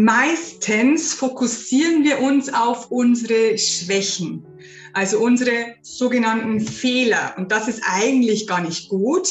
[0.00, 4.46] Meistens fokussieren wir uns auf unsere Schwächen,
[4.92, 7.34] also unsere sogenannten Fehler.
[7.36, 9.28] Und das ist eigentlich gar nicht gut.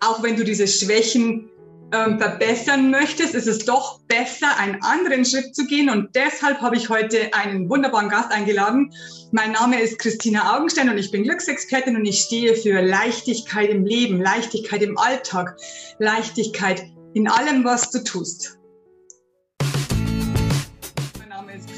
[0.00, 1.48] Auch wenn du diese Schwächen
[1.92, 5.88] ähm, verbessern möchtest, ist es doch besser, einen anderen Schritt zu gehen.
[5.88, 8.92] Und deshalb habe ich heute einen wunderbaren Gast eingeladen.
[9.30, 13.84] Mein Name ist Christina Augenstein und ich bin Glücksexpertin und ich stehe für Leichtigkeit im
[13.84, 15.56] Leben, Leichtigkeit im Alltag,
[16.00, 16.82] Leichtigkeit
[17.14, 18.57] in allem, was du tust.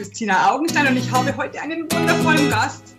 [0.00, 2.96] Christina Augenstein und ich habe heute einen wundervollen Gast.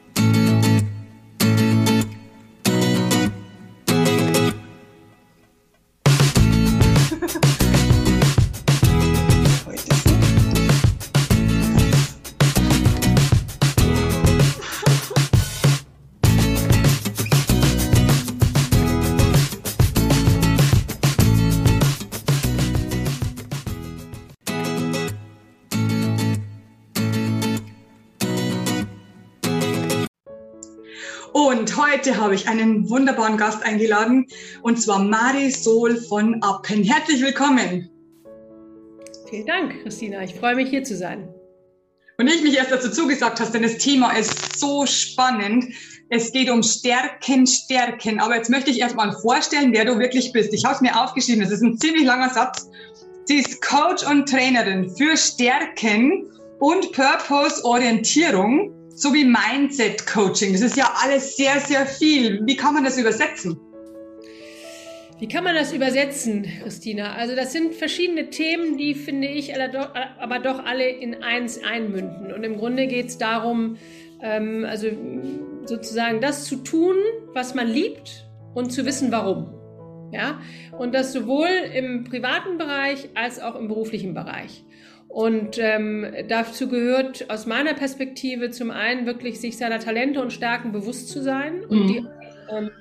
[31.61, 34.25] Und heute habe ich einen wunderbaren Gast eingeladen,
[34.63, 36.83] und zwar Marisol von Appen.
[36.83, 37.87] Herzlich willkommen.
[39.29, 40.23] Vielen Dank, Christina.
[40.23, 41.31] Ich freue mich, hier zu sein.
[42.17, 45.65] Und ich mich erst dazu zugesagt hast, denn das Thema ist so spannend.
[46.09, 48.19] Es geht um Stärken, Stärken.
[48.19, 50.55] Aber jetzt möchte ich erst mal vorstellen, wer du wirklich bist.
[50.55, 51.43] Ich habe es mir aufgeschrieben.
[51.43, 52.71] Das ist ein ziemlich langer Satz.
[53.25, 56.25] Sie ist Coach und Trainerin für Stärken
[56.57, 60.53] und Purpose-Orientierung sowie Mindset-Coaching.
[60.53, 62.39] Das ist ja alles sehr, sehr viel.
[62.45, 63.59] Wie kann man das übersetzen?
[65.19, 67.13] Wie kann man das übersetzen, Christina?
[67.13, 72.33] Also das sind verschiedene Themen, die, finde ich, aber doch alle in eins einmünden.
[72.33, 73.77] Und im Grunde geht es darum,
[74.21, 74.87] ähm, also
[75.65, 76.95] sozusagen das zu tun,
[77.33, 79.53] was man liebt und zu wissen, warum.
[80.11, 80.41] Ja?
[80.77, 84.63] Und das sowohl im privaten Bereich als auch im beruflichen Bereich.
[85.11, 90.71] Und ähm, dazu gehört aus meiner Perspektive zum einen wirklich sich seiner Talente und Stärken
[90.71, 91.87] bewusst zu sein und mhm.
[91.87, 92.05] die
[92.49, 92.71] ähm,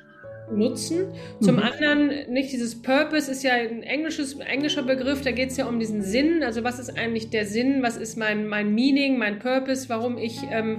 [0.52, 1.06] nutzen.
[1.40, 1.62] Zum mhm.
[1.62, 5.78] anderen nicht dieses Purpose ist ja ein englisches, englischer Begriff, da geht es ja um
[5.78, 6.42] diesen Sinn.
[6.42, 10.40] Also was ist eigentlich der Sinn, was ist mein, mein Meaning, mein Purpose, warum ich
[10.50, 10.78] ähm,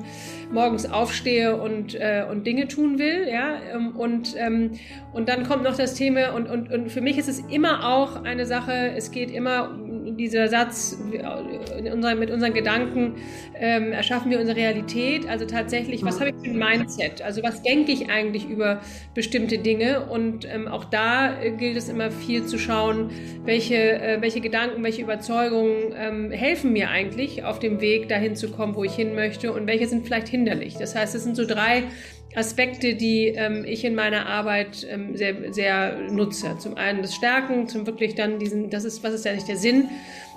[0.51, 3.27] morgens aufstehe und, äh, und Dinge tun will.
[3.29, 3.59] Ja?
[3.73, 4.71] Ähm, und, ähm,
[5.13, 8.23] und dann kommt noch das Thema und, und, und für mich ist es immer auch
[8.23, 9.77] eine Sache, es geht immer
[10.17, 10.97] dieser Satz,
[11.91, 13.15] unserer, mit unseren Gedanken
[13.55, 15.27] ähm, erschaffen wir unsere Realität.
[15.27, 17.21] Also tatsächlich, was habe ich für ein Mindset?
[17.21, 18.81] Also was denke ich eigentlich über
[19.13, 20.07] bestimmte Dinge?
[20.07, 23.11] Und ähm, auch da äh, gilt es immer viel zu schauen,
[23.45, 28.51] welche, äh, welche Gedanken, welche Überzeugungen ähm, helfen mir eigentlich auf dem Weg dahin zu
[28.51, 30.75] kommen, wo ich hin möchte und welche sind vielleicht hinderlich.
[30.75, 31.83] Das heißt, es sind so drei
[32.35, 36.57] Aspekte, die ähm, ich in meiner Arbeit ähm, sehr, sehr nutze.
[36.59, 39.57] Zum einen das Stärken, zum wirklich dann diesen, das ist, was ist ja nicht der
[39.57, 39.89] Sinn,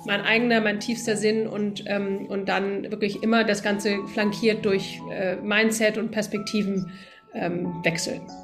[0.07, 5.01] mein eigener, mein tiefster Sinn und, ähm, und dann wirklich immer das Ganze flankiert durch
[5.13, 8.15] äh, Mindset und Perspektivenwechsel.
[8.15, 8.44] Ähm,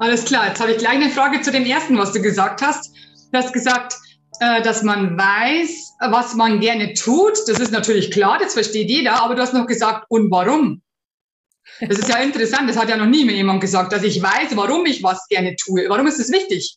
[0.00, 2.94] Alles klar, jetzt habe ich gleich eine Frage zu dem ersten, was du gesagt hast.
[3.32, 3.96] Du hast gesagt,
[4.40, 7.36] äh, dass man weiß, was man gerne tut.
[7.48, 10.82] Das ist natürlich klar, das versteht jeder, aber du hast noch gesagt, und warum?
[11.80, 14.56] Das ist ja interessant, das hat ja noch nie mir jemand gesagt, dass ich weiß,
[14.56, 15.86] warum ich was gerne tue.
[15.88, 16.76] Warum ist das wichtig?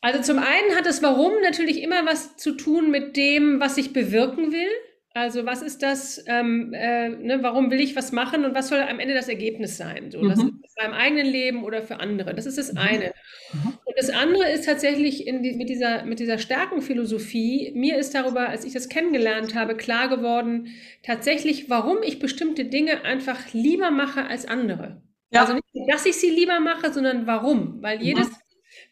[0.00, 3.92] Also zum einen hat das Warum natürlich immer was zu tun mit dem, was ich
[3.92, 4.70] bewirken will.
[5.18, 8.78] Also was ist das, ähm, äh, ne, warum will ich was machen und was soll
[8.78, 10.10] am Ende das Ergebnis sein?
[10.10, 10.28] So, mhm.
[10.28, 12.34] Das ist beim eigenen Leben oder für andere.
[12.34, 12.78] Das ist das mhm.
[12.78, 13.12] eine.
[13.52, 13.78] Mhm.
[13.84, 18.64] Und das andere ist tatsächlich die, mit, dieser, mit dieser Stärkenphilosophie, mir ist darüber, als
[18.64, 20.68] ich das kennengelernt habe, klar geworden,
[21.02, 25.02] tatsächlich, warum ich bestimmte Dinge einfach lieber mache als andere.
[25.30, 25.42] Ja.
[25.42, 27.82] Also nicht, dass ich sie lieber mache, sondern warum.
[27.82, 28.34] Weil jedes, mhm.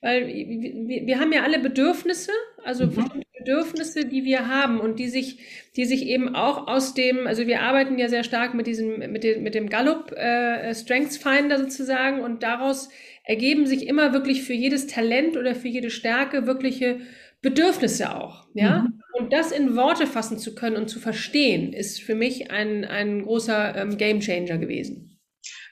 [0.03, 2.33] Weil wir, wir, haben ja alle Bedürfnisse,
[2.65, 3.23] also mhm.
[3.39, 5.39] Bedürfnisse, die wir haben und die sich,
[5.77, 9.25] die sich eben auch aus dem, also wir arbeiten ja sehr stark mit diesem, mit
[9.25, 12.89] dem, mit dem Gallup äh, Strengths Finder sozusagen und daraus
[13.25, 17.01] ergeben sich immer wirklich für jedes Talent oder für jede Stärke wirkliche
[17.43, 18.81] Bedürfnisse auch, ja.
[18.81, 19.03] Mhm.
[19.12, 23.23] Und das in Worte fassen zu können und zu verstehen, ist für mich ein, ein
[23.23, 25.19] großer ähm, Game Changer gewesen.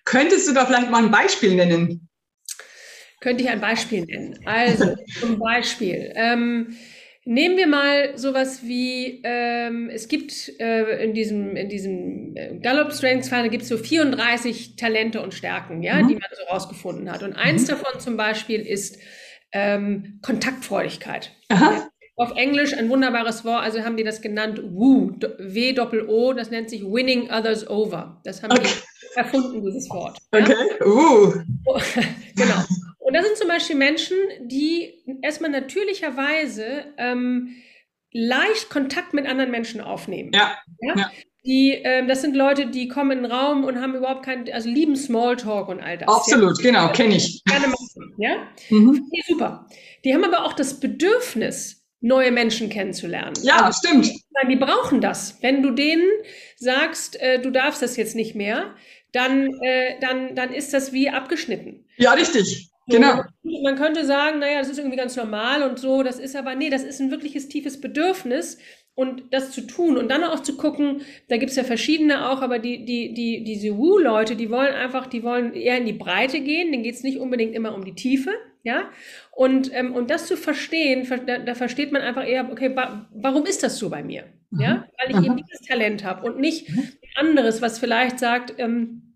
[0.04, 2.03] Könntest du da vielleicht mal ein Beispiel nennen?
[3.24, 4.38] Könnte ich ein Beispiel nennen.
[4.44, 6.76] Also zum Beispiel, ähm,
[7.26, 12.92] Nehmen wir mal sowas wie, ähm, es gibt äh, in diesem, in diesem äh, Gallup
[12.92, 16.08] Strengths Finder gibt es so 34 Talente und Stärken, ja, mhm.
[16.08, 17.22] die man so rausgefunden hat.
[17.22, 17.68] Und eins mhm.
[17.68, 18.98] davon zum Beispiel ist
[19.52, 21.32] ähm, Kontaktfreudigkeit.
[21.48, 21.88] Aha.
[22.16, 26.82] Auf Englisch ein wunderbares Wort, also haben die das genannt Woo, W-O-O, das nennt sich
[26.82, 28.20] Winning Others Over.
[28.24, 28.68] Das haben okay.
[28.68, 30.18] die erfunden, dieses Wort.
[30.30, 30.86] Okay, ja?
[30.86, 31.32] uh.
[32.36, 32.64] genau.
[33.14, 37.54] Und das sind zum Beispiel Menschen, die erstmal natürlicherweise ähm,
[38.10, 40.32] leicht Kontakt mit anderen Menschen aufnehmen.
[40.34, 40.58] Ja.
[40.80, 40.94] ja?
[40.96, 41.10] ja.
[41.46, 44.68] Die, ähm, das sind Leute, die kommen in den Raum und haben überhaupt kein, also
[44.68, 46.08] lieben Smalltalk und all das.
[46.08, 46.64] Absolut, ja?
[46.64, 47.40] genau, kenne ich.
[47.44, 48.48] Gerne machen, ja?
[48.70, 49.06] Mhm.
[49.06, 49.68] Okay, super.
[50.04, 53.34] Die haben aber auch das Bedürfnis, neue Menschen kennenzulernen.
[53.42, 54.06] Ja, also, stimmt.
[54.06, 55.38] Die, die brauchen das.
[55.40, 56.10] Wenn du denen
[56.56, 58.74] sagst, äh, du darfst das jetzt nicht mehr,
[59.12, 61.86] dann, äh, dann, dann ist das wie abgeschnitten.
[61.96, 62.70] Ja, richtig.
[62.86, 63.22] Genau.
[63.62, 66.68] man könnte sagen, naja, das ist irgendwie ganz normal und so, das ist aber, nee,
[66.68, 68.58] das ist ein wirkliches tiefes Bedürfnis
[68.94, 72.58] und das zu tun und dann auch zu gucken, da gibt's ja verschiedene auch, aber
[72.58, 76.70] die, die, die, diese Woo-Leute, die wollen einfach, die wollen eher in die Breite gehen,
[76.72, 78.32] denen geht's nicht unbedingt immer um die Tiefe,
[78.62, 78.90] ja,
[79.32, 83.44] und, ähm, und das zu verstehen, da, da versteht man einfach eher, okay, wa warum
[83.46, 84.60] ist das so bei mir, mhm.
[84.60, 85.24] ja, weil ich mhm.
[85.24, 86.88] eben dieses Talent habe und nicht mhm.
[87.14, 89.13] anderes, was vielleicht sagt, ähm,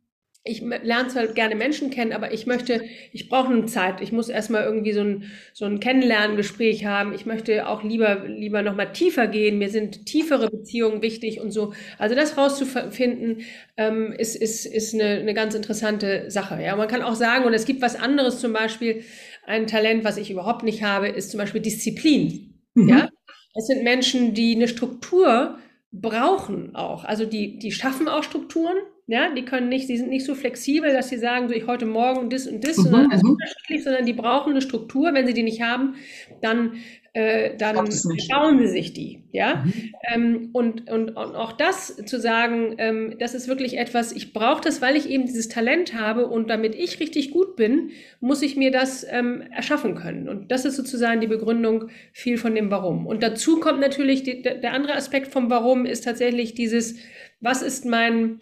[0.48, 4.00] ich lerne zwar gerne Menschen kennen, aber ich möchte, ich brauche eine Zeit.
[4.00, 7.12] Ich muss erstmal irgendwie so ein, so ein Kennenlerngespräch haben.
[7.12, 9.58] Ich möchte auch lieber, lieber nochmal tiefer gehen.
[9.58, 11.72] Mir sind tiefere Beziehungen wichtig und so.
[11.98, 13.42] Also das rauszufinden,
[13.76, 16.62] ähm, ist, ist, ist eine, eine ganz interessante Sache.
[16.62, 19.04] Ja, man kann auch sagen, und es gibt was anderes, zum Beispiel
[19.46, 22.54] ein Talent, was ich überhaupt nicht habe, ist zum Beispiel Disziplin.
[22.74, 22.88] Mhm.
[22.88, 23.08] Ja,
[23.54, 25.58] es sind Menschen, die eine Struktur
[25.90, 27.04] brauchen auch.
[27.04, 28.76] Also die, die schaffen auch Strukturen,
[29.08, 31.86] ja, die können nicht, die sind nicht so flexibel, dass sie sagen, so ich heute
[31.86, 33.30] Morgen das und das, mhm, sondern das ist mhm.
[33.30, 35.14] unterschiedlich, sondern die brauchen eine Struktur.
[35.14, 35.94] Wenn sie die nicht haben,
[36.42, 36.74] dann,
[37.14, 39.22] äh, dann bauen sie sich die.
[39.32, 39.92] Ja, mhm.
[40.12, 44.60] ähm, und, und, und auch das zu sagen, ähm, das ist wirklich etwas, ich brauche
[44.60, 48.56] das, weil ich eben dieses Talent habe und damit ich richtig gut bin, muss ich
[48.58, 50.28] mir das ähm, erschaffen können.
[50.28, 53.06] Und das ist sozusagen die Begründung viel von dem Warum.
[53.06, 56.96] Und dazu kommt natürlich die, der andere Aspekt vom Warum ist tatsächlich dieses,
[57.40, 58.38] was ist mein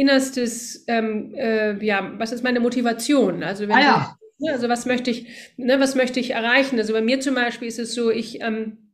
[0.00, 3.42] innerstes, ähm, äh, ja, was ist meine Motivation?
[3.42, 4.16] Also wenn ah, ja.
[4.38, 5.26] ich, ne, also was möchte ich,
[5.56, 6.78] ne, was möchte ich erreichen?
[6.78, 8.90] Also bei mir zum Beispiel ist es so, ich ähm,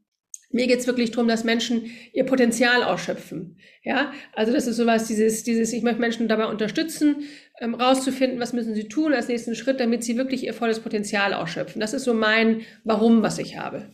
[0.50, 3.58] mir geht es wirklich darum, dass Menschen ihr Potenzial ausschöpfen.
[3.82, 7.24] Ja, also das ist sowas, dieses, dieses, ich möchte Menschen dabei unterstützen,
[7.60, 11.34] ähm, rauszufinden, was müssen sie tun als nächsten Schritt, damit sie wirklich ihr volles Potenzial
[11.34, 11.80] ausschöpfen.
[11.80, 13.86] Das ist so mein Warum, was ich habe.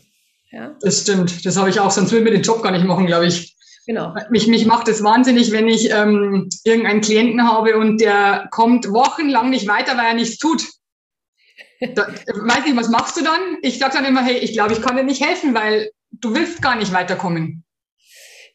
[0.51, 0.77] Ja?
[0.81, 1.45] Das stimmt.
[1.45, 3.57] Das habe ich auch, sonst würde mir den Job gar nicht machen, glaube ich.
[3.87, 4.15] Genau.
[4.31, 9.51] Mich, mich macht es wahnsinnig, wenn ich ähm, irgendeinen Klienten habe und der kommt wochenlang
[9.51, 10.65] nicht weiter, weil er nichts tut.
[11.97, 13.41] Da, weiß nicht, was machst du dann?
[13.63, 16.63] Ich sage dann immer, hey, ich glaube, ich kann dir nicht helfen, weil du willst
[16.63, 17.65] gar nicht weiterkommen.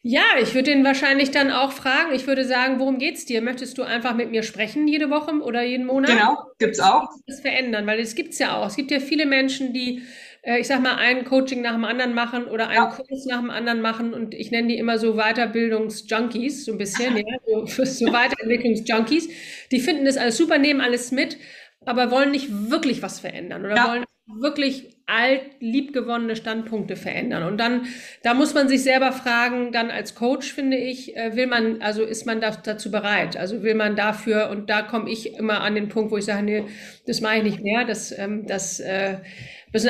[0.00, 2.14] Ja, ich würde ihn wahrscheinlich dann auch fragen.
[2.14, 3.42] Ich würde sagen, worum geht's dir?
[3.42, 6.10] Möchtest du einfach mit mir sprechen jede Woche oder jeden Monat?
[6.10, 7.08] Genau, gibt's auch.
[7.26, 8.68] Das verändern, weil es gibt's ja auch.
[8.68, 10.02] Es gibt ja viele Menschen, die
[10.42, 12.86] ich sag mal, ein Coaching nach dem anderen machen oder einen ja.
[12.86, 17.16] Kurs nach dem anderen machen und ich nenne die immer so Weiterbildungsjunkies, so ein bisschen,
[17.16, 19.28] ja, so, so Weiterentwicklungsjunkies.
[19.70, 21.36] Die finden das alles super, nehmen alles mit,
[21.84, 23.88] aber wollen nicht wirklich was verändern oder ja.
[23.88, 27.42] wollen wirklich alt, liebgewonnene Standpunkte verändern.
[27.44, 27.86] Und dann,
[28.22, 32.04] da muss man sich selber fragen, dann als Coach, finde ich, äh, will man, also
[32.04, 33.36] ist man da, dazu bereit?
[33.36, 36.42] Also will man dafür, und da komme ich immer an den Punkt, wo ich sage,
[36.42, 36.64] nee,
[37.06, 39.16] das mache ich nicht mehr, das, ähm, das, äh,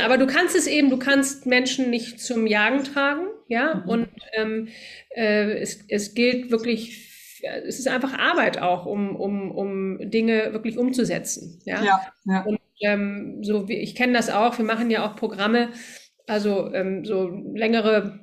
[0.04, 3.90] aber du kannst es eben, du kannst Menschen nicht zum Jagen tragen, ja, mhm.
[3.90, 4.68] und ähm,
[5.16, 7.06] äh, es, es gilt wirklich
[7.40, 11.60] es ist einfach Arbeit auch, um, um, um Dinge wirklich umzusetzen.
[11.64, 12.42] Ja, ja, ja.
[12.42, 15.68] Und ähm, so wie ich kenne das auch, wir machen ja auch Programme,
[16.26, 18.20] also ähm, so längere,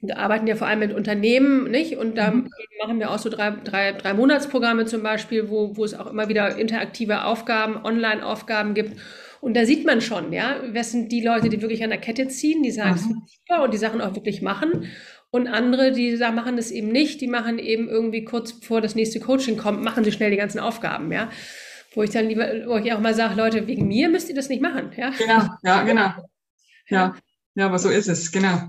[0.00, 1.96] wir arbeiten ja vor allem mit Unternehmen, nicht?
[1.96, 2.50] Und da mhm.
[2.82, 6.28] machen wir auch so drei, drei, drei Monatsprogramme zum Beispiel, wo, wo es auch immer
[6.28, 8.98] wieder interaktive Aufgaben, Online-Aufgaben gibt.
[9.40, 12.28] Und da sieht man schon, ja, wer sind die Leute, die wirklich an der Kette
[12.28, 13.22] ziehen, die sagen, mhm.
[13.26, 14.86] super und die Sachen auch wirklich machen.
[15.30, 18.94] Und andere, die sagen, machen das eben nicht, die machen eben irgendwie kurz bevor das
[18.94, 21.30] nächste Coaching kommt, machen sie schnell die ganzen Aufgaben, ja.
[21.96, 24.50] Wo ich dann lieber, wo ich auch mal sage, Leute, wegen mir müsst ihr das
[24.50, 25.10] nicht machen, ja.
[25.18, 26.10] Genau, ja, genau.
[26.88, 27.16] Ja,
[27.56, 28.60] ja, aber so ist es, genau.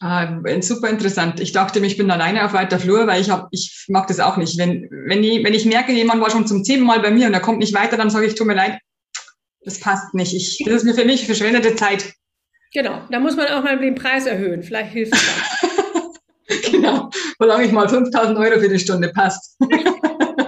[0.00, 1.38] Ah, super interessant.
[1.38, 4.36] Ich dachte, ich bin alleine auf weiter Flur, weil ich hab, ich mag das auch
[4.36, 4.58] nicht.
[4.58, 7.34] Wenn, wenn, ich, wenn ich merke, jemand war schon zum zehnten Mal bei mir und
[7.34, 8.80] er kommt nicht weiter, dann sage ich, tut mir leid,
[9.60, 10.34] das passt nicht.
[10.34, 12.14] Ich, das ist mir für mich verschwendete Zeit.
[12.72, 14.64] Genau, da muss man auch mal den Preis erhöhen.
[14.64, 16.72] Vielleicht hilft es dann.
[16.72, 19.56] genau, solange ich mal 5000 Euro für die Stunde passt.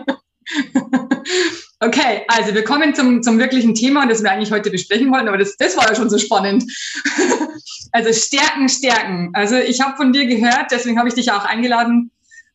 [1.83, 5.39] okay, also wir kommen zum, zum wirklichen Thema, das wir eigentlich heute besprechen wollten, aber
[5.39, 6.65] das, das war ja schon so spannend.
[7.93, 9.31] also Stärken, Stärken.
[9.35, 12.11] Also ich habe von dir gehört, deswegen habe ich dich auch eingeladen,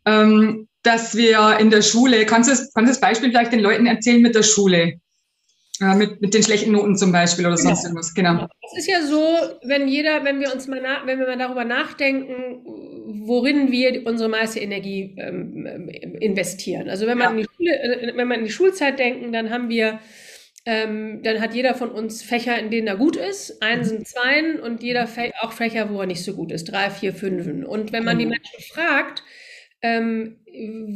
[0.05, 3.59] ähm, dass wir in der Schule, kannst du, das, kannst du das Beispiel vielleicht den
[3.59, 4.99] Leuten erzählen mit der Schule?
[5.79, 7.89] Ja, mit, mit den schlechten Noten zum Beispiel oder sonst genau.
[7.89, 8.47] irgendwas, genau.
[8.71, 9.21] Es ist ja so,
[9.63, 14.29] wenn jeder, wenn wir uns mal, nach, wenn wir mal darüber nachdenken, worin wir unsere
[14.29, 16.89] meiste Energie ähm, investieren.
[16.89, 17.31] Also wenn man, ja.
[17.31, 19.99] in die Schule, äh, wenn man in die Schulzeit denken, dann haben wir
[20.69, 24.83] Ähm, dann hat jeder von uns Fächer, in denen er gut ist, Einsen, Zweien und
[24.83, 27.65] jeder Fä auch Fächer, wo er nicht so gut ist, drei, vier, fünfen.
[27.65, 29.23] Und wenn man die Menschen fragt,
[29.81, 30.35] ähm,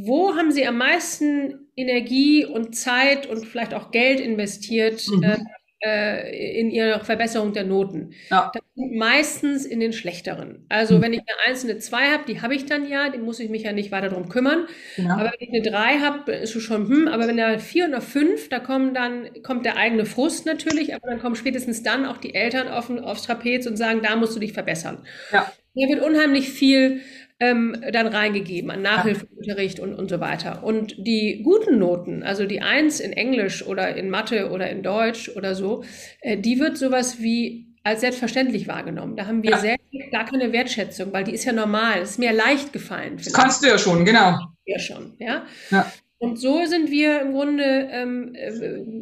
[0.06, 5.24] wo haben sie am meisten Energie und Zeit und vielleicht auch Geld investiert, mhm.
[5.24, 5.38] äh,
[5.83, 8.13] äh, in ihrer Verbesserung der Noten.
[8.29, 8.51] Ja.
[8.75, 10.65] Meistens in den schlechteren.
[10.69, 11.01] Also mhm.
[11.01, 13.63] wenn ich eine einzelne zwei habe, die habe ich dann ja, die muss ich mich
[13.63, 14.67] ja nicht weiter darum kümmern.
[14.97, 15.15] Ja.
[15.15, 18.01] Aber wenn ich eine drei habe, ist es schon, hm, aber wenn da vier oder
[18.01, 22.17] fünf, da kommen dann, kommt der eigene Frust natürlich, aber dann kommen spätestens dann auch
[22.17, 25.00] die Eltern auf, aufs Trapez und sagen, da musst du dich verbessern.
[25.31, 25.51] Ja.
[25.73, 27.01] Hier wird unheimlich viel
[27.41, 30.63] ähm, dann reingegeben an Nachhilfeunterricht und, und so weiter.
[30.63, 35.29] Und die guten Noten, also die Eins in Englisch oder in Mathe oder in Deutsch
[35.36, 35.83] oder so,
[36.21, 39.15] äh, die wird sowas wie als selbstverständlich wahrgenommen.
[39.15, 39.57] Da haben wir ja.
[39.57, 43.17] selbst gar keine Wertschätzung, weil die ist ja normal, ist mir leicht gefallen.
[43.17, 44.38] Das kannst du ja schon, genau.
[44.65, 45.43] Ja, schon, ja.
[45.71, 45.91] ja.
[46.22, 48.51] Und so sind wir im Grunde, ähm, äh,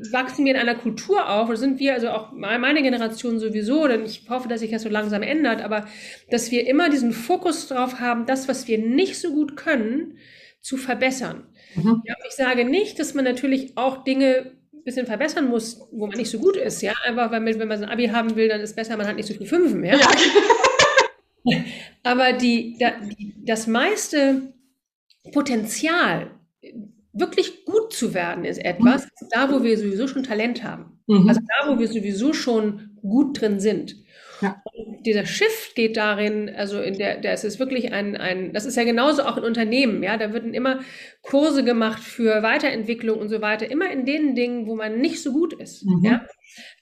[0.09, 4.05] wachsen wir in einer Kultur auf, oder sind wir, also auch meine Generation sowieso, denn
[4.05, 5.85] ich hoffe, dass sich das so langsam ändert, aber
[6.31, 10.17] dass wir immer diesen Fokus drauf haben, das, was wir nicht so gut können,
[10.61, 11.45] zu verbessern.
[11.75, 12.03] Mhm.
[12.05, 16.15] Ja, ich sage nicht, dass man natürlich auch Dinge ein bisschen verbessern muss, wo man
[16.15, 18.61] nicht so gut ist, ja, einfach weil wenn man so ein Abi haben will, dann
[18.61, 19.97] ist besser, man hat nicht so viel Fünfen, ja.
[21.43, 21.57] ja.
[22.03, 24.53] aber die, die, das meiste
[25.33, 26.31] Potenzial,
[27.13, 29.27] wirklich gut zu werden ist etwas, mhm.
[29.31, 30.99] da wo wir sowieso schon Talent haben.
[31.07, 31.27] Mhm.
[31.27, 33.95] Also da, wo wir sowieso schon gut drin sind.
[34.41, 34.55] Ja.
[35.05, 38.77] dieser Shift geht darin, also in der, der es ist wirklich ein, ein, das ist
[38.77, 40.79] ja genauso auch in Unternehmen, ja, da werden immer
[41.21, 45.33] Kurse gemacht für Weiterentwicklung und so weiter, immer in den Dingen, wo man nicht so
[45.33, 46.05] gut ist, mhm.
[46.05, 46.25] ja.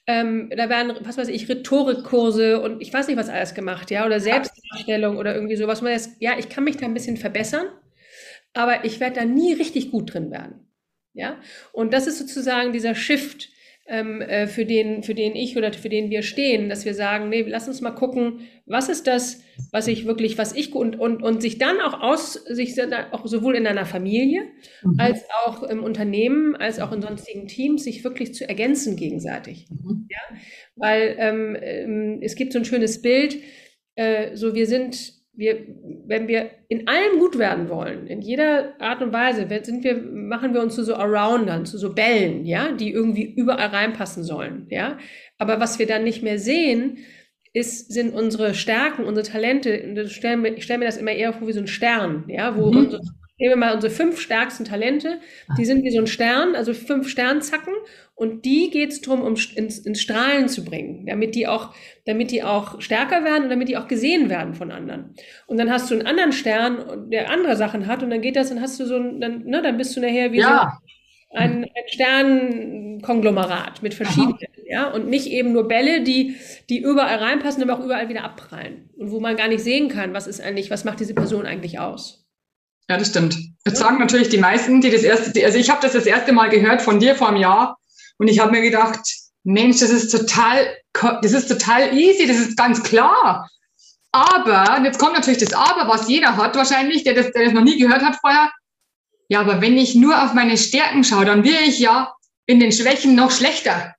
[0.06, 4.06] Ähm, da werden, was weiß ich, Rhetorikkurse und ich weiß nicht, was alles gemacht, ja,
[4.06, 5.82] oder Selbstdarstellung oder irgendwie sowas.
[5.82, 7.66] Man jetzt, ja, ich kann mich da ein bisschen verbessern
[8.54, 10.66] aber ich werde da nie richtig gut drin werden.
[11.14, 11.40] Ja,
[11.72, 13.48] und das ist sozusagen dieser Shift,
[13.88, 17.30] ähm, äh, für, den, für den ich oder für den wir stehen, dass wir sagen,
[17.30, 21.22] nee, lass uns mal gucken, was ist das, was ich wirklich, was ich und, und,
[21.22, 22.76] und sich dann auch aus, sich
[23.12, 24.42] auch sowohl in einer Familie
[24.82, 24.96] mhm.
[24.98, 29.66] als auch im Unternehmen, als auch in sonstigen Teams, sich wirklich zu ergänzen gegenseitig.
[29.70, 30.06] Mhm.
[30.10, 30.36] Ja?
[30.76, 33.38] Weil ähm, ähm es gibt so ein schönes Bild,
[33.94, 35.66] äh, so wir sind wir,
[36.06, 40.52] wenn wir in allem gut werden wollen, in jeder Art und Weise, sind wir, machen
[40.52, 44.98] wir uns zu so Aroundern, zu so Bällen, ja, die irgendwie überall reinpassen sollen, ja.
[45.38, 46.98] Aber was wir dann nicht mehr sehen,
[47.52, 49.70] ist, sind unsere Stärken, unsere Talente.
[49.70, 52.78] Ich stelle stell mir das immer eher vor wie so ein Stern, ja, wo mhm.
[52.78, 53.02] unsere
[53.38, 55.20] Nehmen wir mal unsere fünf stärksten Talente.
[55.56, 57.72] Die sind wie so ein Stern, also fünf Sternzacken.
[58.16, 61.72] Und die geht es darum, um ins, ins Strahlen zu bringen, damit die auch,
[62.04, 65.14] damit die auch stärker werden und damit die auch gesehen werden von anderen.
[65.46, 68.48] Und dann hast du einen anderen Stern, der andere Sachen hat, und dann geht das,
[68.48, 70.80] dann hast du so ein, dann, ne, dann bist du nachher wie ja.
[71.30, 74.62] so ein, ein Sternkonglomerat mit verschiedenen, Aha.
[74.68, 76.34] ja, und nicht eben nur Bälle, die,
[76.70, 78.90] die überall reinpassen, aber auch überall wieder abprallen.
[78.96, 81.78] Und wo man gar nicht sehen kann, was ist eigentlich, was macht diese Person eigentlich
[81.78, 82.27] aus.
[82.90, 83.36] Ja, das stimmt.
[83.66, 86.48] Jetzt sagen natürlich die meisten, die das erste, also ich habe das das erste Mal
[86.48, 87.78] gehört von dir vor einem Jahr
[88.16, 89.00] und ich habe mir gedacht,
[89.44, 90.76] Mensch, das ist total,
[91.22, 93.48] das ist total easy, das ist ganz klar.
[94.10, 97.62] Aber, jetzt kommt natürlich das Aber, was jeder hat wahrscheinlich, der das, der das noch
[97.62, 98.50] nie gehört hat vorher.
[99.28, 102.14] Ja, aber wenn ich nur auf meine Stärken schaue, dann wäre ich ja
[102.46, 103.94] in den Schwächen noch schlechter.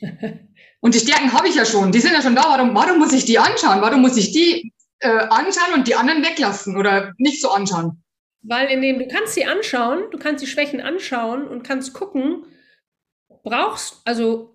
[0.80, 2.44] Und die Stärken habe ich ja schon, die sind ja schon da.
[2.44, 3.82] Warum, warum muss ich die anschauen?
[3.82, 8.02] Warum muss ich die äh, anschauen und die anderen weglassen oder nicht so anschauen?
[8.42, 12.46] Weil in dem, du kannst sie anschauen, du kannst die Schwächen anschauen und kannst gucken,
[13.42, 14.54] brauchst, also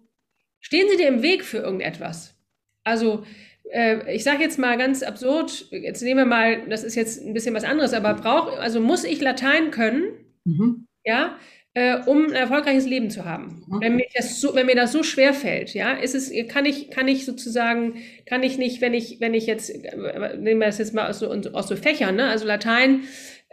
[0.60, 2.36] stehen sie dir im Weg für irgendetwas?
[2.84, 3.25] Also,
[3.72, 7.34] äh, ich sage jetzt mal ganz absurd, jetzt nehmen wir mal, das ist jetzt ein
[7.34, 10.04] bisschen was anderes, aber brauch, also muss ich Latein können,
[10.46, 10.88] mhm.
[11.04, 11.38] ja,
[11.75, 13.63] äh, um ein erfolgreiches Leben zu haben.
[13.68, 13.82] Mhm.
[13.82, 16.89] Wenn mir das so, wenn mir das so schwer fällt, ja, ist es, kann ich,
[16.89, 20.77] kann ich sozusagen, kann ich nicht, wenn ich, wenn ich jetzt, äh, nehmen wir das
[20.77, 23.04] jetzt mal aus so, aus so Fächern, ne, also Latein,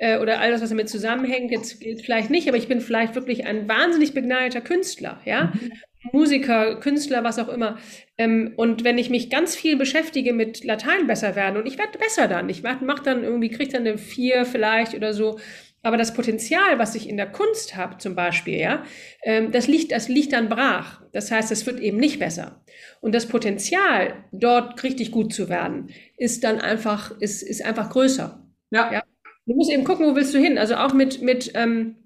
[0.03, 3.47] äh, oder all das, was damit zusammenhängt, jetzt vielleicht nicht, aber ich bin vielleicht wirklich
[3.47, 5.53] ein wahnsinnig begnadeter Künstler, ja.
[5.55, 5.73] Mhm.
[6.13, 7.79] Musiker, Künstler, was auch immer.
[8.19, 11.97] Ähm, und wenn ich mich ganz viel beschäftige mit Latein besser werden und ich werde
[11.97, 15.39] besser dann, ich mache dann irgendwie, kriege dann eine vier vielleicht oder so.
[15.85, 18.83] Aber das Potenzial, was ich in der Kunst habe, zum Beispiel, ja,
[19.23, 21.03] ähm, das liegt, das liegt dann brach.
[21.13, 22.65] Das heißt, es wird eben nicht besser.
[23.01, 28.45] Und das Potenzial, dort richtig gut zu werden, ist dann einfach, ist, ist einfach größer.
[28.71, 28.93] Ja.
[28.93, 29.03] ja?
[29.47, 30.59] Du musst eben gucken, wo willst du hin.
[30.59, 31.97] Also auch mit, mit ähm,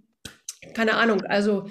[0.74, 1.68] keine Ahnung, also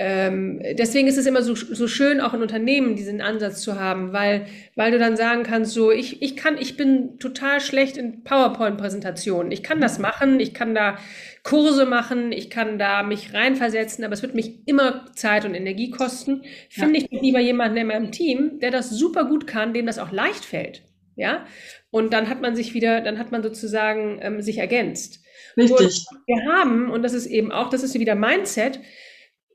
[0.00, 4.12] ähm, deswegen ist es immer so, so schön, auch in Unternehmen diesen Ansatz zu haben,
[4.12, 4.46] weil,
[4.76, 9.50] weil du dann sagen kannst, so, ich, ich kann, ich bin total schlecht in PowerPoint-Präsentationen.
[9.50, 10.98] Ich kann das machen, ich kann da
[11.42, 15.90] Kurse machen, ich kann da mich reinversetzen, aber es wird mich immer Zeit und Energie
[15.90, 16.42] kosten.
[16.70, 17.06] Finde ja.
[17.10, 20.44] ich lieber jemanden in meinem Team, der das super gut kann, dem das auch leicht
[20.44, 20.82] fällt.
[21.18, 21.46] Ja.
[21.90, 25.20] Und dann hat man sich wieder, dann hat man sozusagen ähm, sich ergänzt.
[25.56, 26.06] Richtig.
[26.10, 28.80] Und wir haben, und das ist eben auch, das ist wieder Mindset,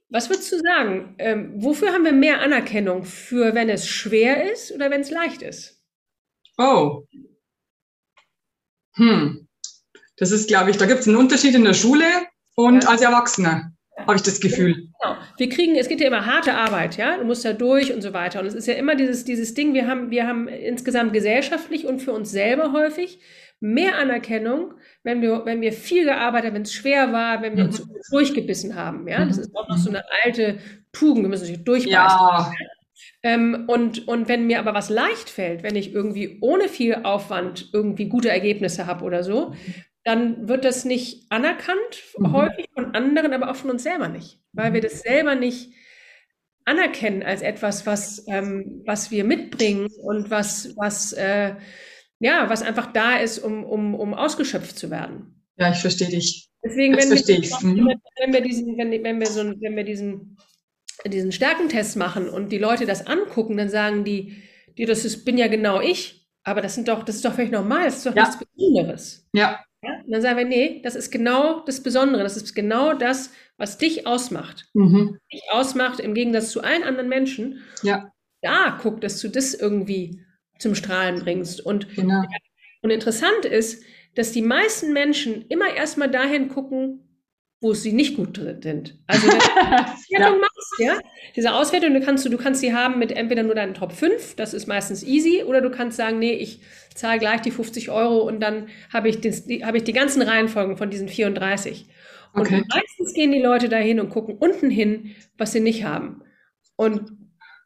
[0.10, 1.16] was würdest du sagen?
[1.18, 3.04] Ähm, wofür haben wir mehr Anerkennung?
[3.04, 5.82] Für wenn es schwer ist oder wenn es leicht ist?
[6.58, 7.08] Oh.
[8.96, 9.48] Hm.
[10.18, 12.06] Das ist, glaube ich, da gibt es einen Unterschied in der Schule
[12.56, 12.90] und ja.
[12.90, 13.72] als Erwachsener.
[14.08, 14.74] habe ich das Gefühl.
[14.74, 15.16] Genau.
[15.38, 17.18] Wir kriegen, es geht ja immer harte Arbeit, ja.
[17.18, 18.40] Du musst da durch und so weiter.
[18.40, 22.02] Und es ist ja immer dieses, dieses Ding, wir haben, wir haben insgesamt gesellschaftlich und
[22.02, 23.20] für uns selber häufig
[23.60, 24.74] mehr Anerkennung,
[25.04, 27.70] wenn wir, wenn wir viel gearbeitet haben, wenn es schwer war, wenn wir mhm.
[27.70, 29.08] uns durchgebissen haben.
[29.08, 29.44] Ja, das mhm.
[29.44, 30.58] ist auch noch so eine alte
[30.92, 31.24] Tugend.
[31.24, 31.92] Wir müssen uns durchbeißen.
[31.92, 32.52] Ja.
[33.24, 37.70] Ähm, und, und wenn mir aber was leicht fällt, wenn ich irgendwie ohne viel Aufwand
[37.72, 39.54] irgendwie gute Ergebnisse habe oder so,
[40.04, 42.34] dann wird das nicht anerkannt, mhm.
[42.34, 45.72] häufig von anderen, aber auch von uns selber nicht, weil wir das selber nicht
[46.66, 51.56] anerkennen als etwas, was, ähm, was wir mitbringen und was, was äh,
[52.20, 55.44] ja, was einfach da ist, um, um, um ausgeschöpft zu werden.
[55.58, 56.50] Ja, ich verstehe dich.
[56.64, 58.00] Deswegen, wenn wir, mhm.
[58.18, 60.38] wenn wir diesen, wenn, wenn wir so, wenn wir diesen,
[61.06, 64.42] diesen Stärkentest machen und die Leute das angucken, dann sagen die,
[64.78, 67.52] die das ist, bin ja genau ich, aber das sind doch, das ist doch völlig
[67.52, 68.24] normal, das ist doch ja.
[68.24, 69.28] nichts Besonderes.
[69.34, 69.60] Ja.
[69.84, 70.02] Ja.
[70.06, 73.78] Und dann sagen wir, nee, das ist genau das Besondere, das ist genau das, was
[73.78, 74.66] dich ausmacht.
[74.74, 75.18] Mhm.
[75.32, 77.62] Dich ausmacht im Gegensatz zu allen anderen Menschen.
[77.84, 78.12] Ja.
[78.42, 80.22] Da guck, dass du das irgendwie
[80.60, 81.62] zum Strahlen bringst.
[81.62, 82.24] Und, genau.
[82.82, 83.84] und interessant ist,
[84.16, 87.13] dass die meisten Menschen immer erstmal dahin gucken,
[87.64, 88.98] wo sie nicht gut sind.
[89.08, 89.38] Also du
[90.10, 90.30] ja.
[90.36, 91.00] machst, ja,
[91.36, 94.36] diese Auswertung, du kannst du, du kannst sie haben mit entweder nur deinen Top 5,
[94.36, 96.60] das ist meistens easy, oder du kannst sagen, nee, ich
[96.94, 100.76] zahle gleich die 50 Euro und dann habe ich, die, hab ich die ganzen Reihenfolgen
[100.76, 101.88] von diesen 34.
[102.34, 102.64] Und okay.
[102.68, 106.22] meistens gehen die Leute dahin und gucken unten hin, was sie nicht haben.
[106.76, 107.14] Und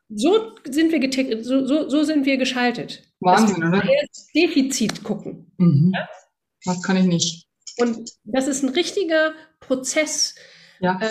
[0.10, 3.02] so sind wir getickt, so, so, so sind wir geschaltet.
[3.20, 3.84] Wahnsinn, oder?
[4.36, 5.52] Defizit gucken.
[5.58, 5.92] Mhm.
[5.96, 6.08] Ja?
[6.66, 7.48] Das kann ich nicht.
[7.78, 9.34] Und das ist ein richtiger
[9.68, 10.36] Prozess,
[10.80, 11.00] ja.
[11.02, 11.10] äh,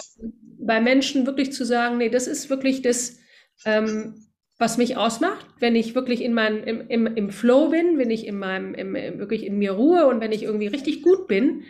[0.58, 3.18] bei Menschen wirklich zu sagen, nee, das ist wirklich das,
[3.64, 4.26] ähm,
[4.58, 8.26] was mich ausmacht, wenn ich wirklich in meinem, im, im, im Flow bin, wenn ich
[8.26, 11.64] in meinem, im, wirklich in mir ruhe und wenn ich irgendwie richtig gut bin,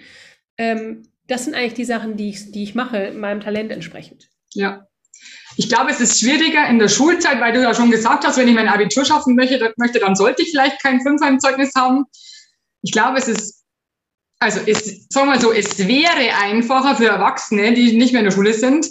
[0.57, 4.29] ähm, das sind eigentlich die Sachen, die ich, die ich mache, meinem Talent entsprechend.
[4.55, 4.87] Ja,
[5.57, 8.49] ich glaube, es ist schwieriger in der Schulzeit, weil du ja schon gesagt hast, wenn
[8.49, 12.05] ich mein Abitur schaffen möchte, möchte dann sollte ich vielleicht kein Fünfer im Zeugnis haben.
[12.83, 13.65] Ich glaube, es ist,
[14.39, 18.35] also es, sagen wir so, es wäre einfacher für Erwachsene, die nicht mehr in der
[18.35, 18.87] Schule sind,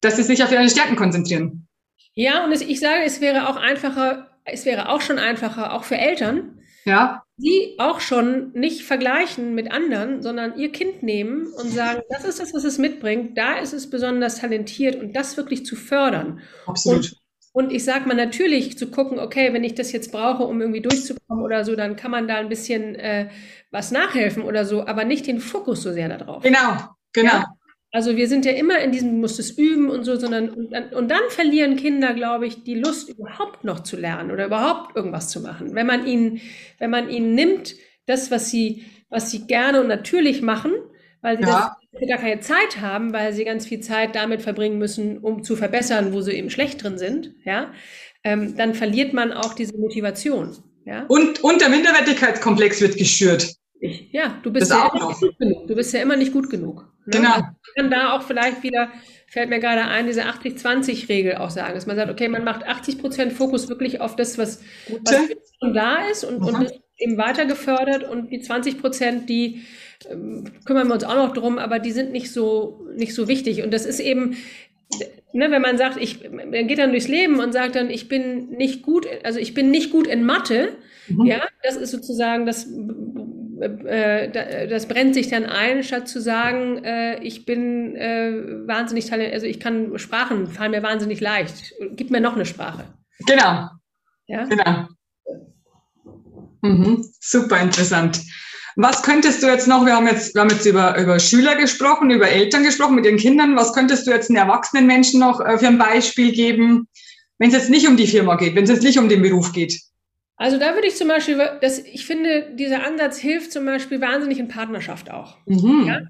[0.00, 1.66] dass sie sich auf ihre Stärken konzentrieren.
[2.14, 5.84] Ja, und es, ich sage, es wäre auch einfacher, es wäre auch schon einfacher, auch
[5.84, 7.24] für Eltern, ja.
[7.36, 12.38] die auch schon nicht vergleichen mit anderen, sondern ihr Kind nehmen und sagen, das ist
[12.38, 16.40] das, was es mitbringt, da ist es besonders talentiert und das wirklich zu fördern.
[16.66, 16.98] Absolut.
[16.98, 17.23] Und,
[17.54, 20.80] und ich sage mal natürlich zu gucken, okay, wenn ich das jetzt brauche, um irgendwie
[20.80, 23.28] durchzukommen oder so, dann kann man da ein bisschen äh,
[23.70, 26.42] was nachhelfen oder so, aber nicht den Fokus so sehr darauf.
[26.42, 26.76] Genau,
[27.12, 27.32] genau.
[27.32, 27.44] Ja?
[27.92, 30.88] Also wir sind ja immer in diesem, muss es üben und so, sondern und dann,
[30.88, 35.28] und dann verlieren Kinder, glaube ich, die Lust überhaupt noch zu lernen oder überhaupt irgendwas
[35.28, 35.76] zu machen.
[35.76, 36.40] Wenn man ihnen,
[36.80, 40.72] wenn man ihnen nimmt, das, was sie, was sie gerne und natürlich machen,
[41.22, 41.76] weil sie ja.
[41.78, 45.56] das gar keine Zeit haben, weil sie ganz viel Zeit damit verbringen müssen, um zu
[45.56, 47.72] verbessern, wo sie eben schlecht drin sind, ja,
[48.24, 50.56] ähm, dann verliert man auch diese Motivation.
[50.84, 51.04] Ja?
[51.08, 53.54] Und, und der Minderwertigkeitskomplex wird geschürt.
[53.80, 55.66] Ja, du bist ja, immer nicht gut genug.
[55.68, 56.86] du bist ja immer nicht gut genug.
[57.04, 57.18] Ne?
[57.18, 57.32] Genau.
[57.32, 57.44] Also
[57.76, 58.90] kann da auch vielleicht wieder,
[59.28, 62.98] fällt mir gerade ein, diese 80-20-Regel auch sagen, dass man sagt, okay, man macht 80
[62.98, 65.28] Prozent Fokus wirklich auf das, was, was
[65.60, 69.64] schon da ist und, und eben weiter gefördert und die 20 Prozent, die
[70.10, 73.62] ähm, kümmern wir uns auch noch drum, aber die sind nicht so, nicht so wichtig.
[73.62, 74.36] Und das ist eben,
[75.32, 78.50] ne, wenn man sagt, ich, man geht dann durchs Leben und sagt dann, ich bin
[78.50, 80.70] nicht gut, also ich bin nicht gut in Mathe,
[81.08, 81.26] mhm.
[81.26, 82.66] ja, das ist sozusagen das
[83.60, 89.34] äh, das brennt sich dann ein, statt zu sagen, äh, ich bin äh, wahnsinnig talentiert,
[89.34, 91.72] also ich kann Sprachen, fallen mir wahnsinnig leicht.
[91.92, 92.84] Gib mir noch eine Sprache.
[93.26, 93.68] Genau.
[94.26, 94.44] Ja?
[94.44, 94.88] Genau.
[96.62, 97.04] Mhm.
[97.20, 98.20] Super interessant.
[98.76, 102.10] Was könntest du jetzt noch, wir haben jetzt, wir haben jetzt über, über Schüler gesprochen,
[102.10, 105.58] über Eltern gesprochen mit ihren Kindern, was könntest du jetzt einen erwachsenen Menschen noch äh,
[105.58, 106.88] für ein Beispiel geben,
[107.38, 109.52] wenn es jetzt nicht um die Firma geht, wenn es jetzt nicht um den Beruf
[109.52, 109.80] geht?
[110.36, 114.40] Also da würde ich zum Beispiel, das, ich finde, dieser Ansatz hilft zum Beispiel wahnsinnig
[114.40, 115.36] in Partnerschaft auch.
[115.46, 115.84] Mhm.
[115.86, 116.00] Ja?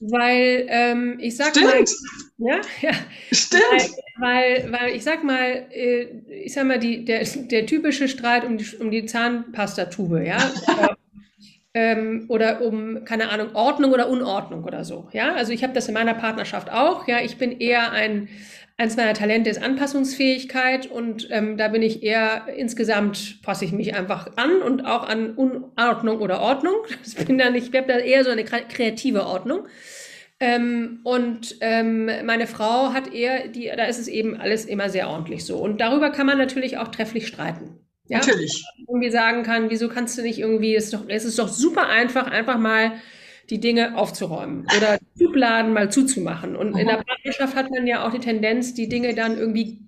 [0.00, 1.66] Weil ähm, ich sag Stimmt.
[1.66, 1.84] mal,
[2.38, 2.92] ja, ja.
[3.30, 3.62] Stimmt.
[4.16, 6.06] Weil, weil, weil ich sag mal, äh,
[6.44, 10.38] ich sag mal, die, der, der typische Streit um die, um die Zahnpastatube, ja.
[11.74, 15.08] ähm, oder um, keine Ahnung, Ordnung oder Unordnung oder so.
[15.12, 17.06] Ja, also ich habe das in meiner Partnerschaft auch.
[17.06, 18.28] Ja, ich bin eher ein,
[18.76, 23.94] Eins meiner Talente ist Anpassungsfähigkeit und ähm, da bin ich eher insgesamt passe ich mich
[23.94, 26.74] einfach an und auch an Unordnung oder Ordnung.
[27.06, 29.68] Ich bin da nicht, ich habe da eher so eine kreative Ordnung.
[30.40, 35.08] Ähm, und ähm, meine Frau hat eher, die, da ist es eben alles immer sehr
[35.08, 35.58] ordentlich so.
[35.58, 37.78] Und darüber kann man natürlich auch trefflich streiten.
[38.06, 38.18] Ja?
[38.18, 38.64] Natürlich.
[38.86, 41.88] Irgendwie sagen kann, wieso kannst du nicht irgendwie, es ist doch, es ist doch super
[41.88, 42.92] einfach, einfach mal
[43.50, 46.56] die Dinge aufzuräumen oder Schubladen mal zuzumachen.
[46.56, 49.80] Und in der Partnerschaft hat man ja auch die Tendenz, die Dinge dann irgendwie,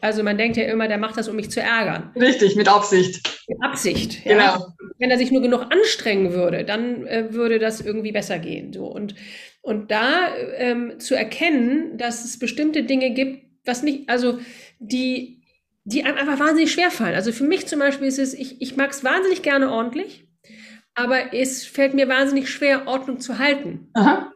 [0.00, 2.10] also man denkt ja immer, der macht das, um mich zu ärgern.
[2.16, 3.44] Richtig, mit Absicht.
[3.48, 4.54] Mit Absicht, ja.
[4.54, 4.66] Genau.
[4.98, 8.72] Wenn er sich nur genug anstrengen würde, dann äh, würde das irgendwie besser gehen.
[8.72, 8.86] So.
[8.86, 9.14] Und,
[9.60, 14.38] und da ähm, zu erkennen, dass es bestimmte Dinge gibt, was nicht, also
[14.80, 15.41] die,
[15.84, 17.14] die einem einfach wahnsinnig schwer fallen.
[17.14, 20.26] Also für mich zum Beispiel ist es, ich, ich mag es wahnsinnig gerne ordentlich
[20.94, 23.88] aber es fällt mir wahnsinnig schwer, Ordnung zu halten.
[23.94, 24.32] Aha.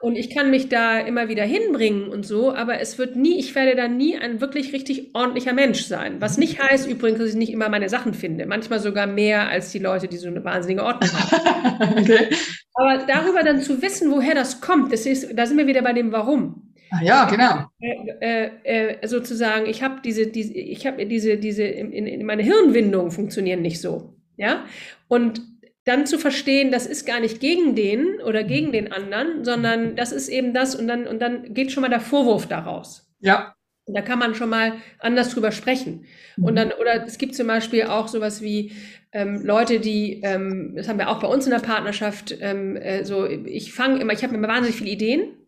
[0.00, 3.54] Und ich kann mich da immer wieder hinbringen und so, aber es wird nie, ich
[3.54, 6.20] werde da nie ein wirklich richtig ordentlicher Mensch sein.
[6.20, 8.44] Was nicht heißt übrigens, dass ich nicht immer meine Sachen finde.
[8.46, 11.98] Manchmal sogar mehr als die Leute, die so eine wahnsinnige Ordnung haben.
[11.98, 12.28] okay.
[12.74, 15.94] Aber darüber dann zu wissen, woher das kommt, das ist, da sind wir wieder bei
[15.94, 16.67] dem Warum.
[16.90, 17.66] Ah, ja, genau.
[17.80, 22.42] Äh, äh, äh, sozusagen, ich habe diese, diese, ich habe diese, diese, in, in meine
[22.42, 24.14] Hirnwindungen funktionieren nicht so.
[24.36, 24.64] Ja.
[25.08, 25.42] Und
[25.84, 30.12] dann zu verstehen, das ist gar nicht gegen den oder gegen den anderen, sondern das
[30.12, 33.10] ist eben das und dann, und dann geht schon mal der Vorwurf daraus.
[33.20, 33.54] Ja.
[33.86, 36.04] Und da kann man schon mal anders drüber sprechen.
[36.36, 38.72] Und dann, oder es gibt zum Beispiel auch sowas wie
[39.12, 43.04] ähm, Leute, die, ähm, das haben wir auch bei uns in der Partnerschaft, ähm, äh,
[43.04, 45.38] so, ich fange immer, ich habe immer wahnsinnig viele Ideen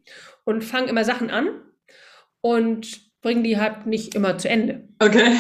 [0.45, 1.49] und fange immer Sachen an
[2.41, 4.89] und bringe die halt nicht immer zu Ende.
[4.99, 5.37] Okay.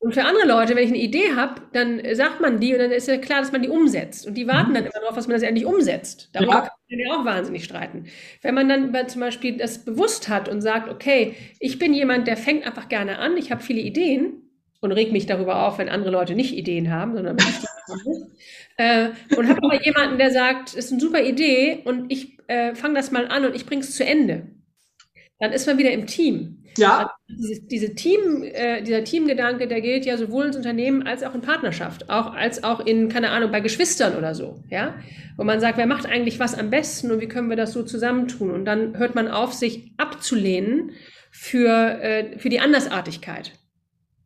[0.00, 2.90] Und für andere Leute, wenn ich eine Idee habe, dann sagt man die und dann
[2.90, 4.26] ist ja klar, dass man die umsetzt.
[4.26, 4.74] Und die warten mhm.
[4.74, 6.28] dann immer darauf, dass man das endlich umsetzt.
[6.34, 6.60] Darüber ja.
[6.60, 8.04] kann man ja auch wahnsinnig streiten.
[8.42, 12.36] Wenn man dann zum Beispiel das bewusst hat und sagt, okay, ich bin jemand, der
[12.36, 14.43] fängt einfach gerne an, ich habe viele Ideen
[14.84, 17.36] und reg mich darüber auf, wenn andere Leute nicht Ideen haben, sondern
[18.76, 22.74] äh, und habe aber jemanden, der sagt, es ist eine super Idee und ich äh,
[22.74, 24.46] fange das mal an und ich bringe es zu Ende.
[25.40, 26.60] Dann ist man wieder im Team.
[26.76, 26.98] Ja.
[26.98, 31.34] Also diese, diese Team, äh, dieser Teamgedanke, der gilt ja sowohl ins Unternehmen als auch
[31.34, 34.94] in Partnerschaft, auch als auch in, keine Ahnung, bei Geschwistern oder so, ja.
[35.36, 37.82] Wo man sagt, wer macht eigentlich was am besten und wie können wir das so
[37.82, 38.50] zusammentun?
[38.50, 40.92] Und dann hört man auf, sich abzulehnen
[41.30, 43.52] für, äh, für die Andersartigkeit.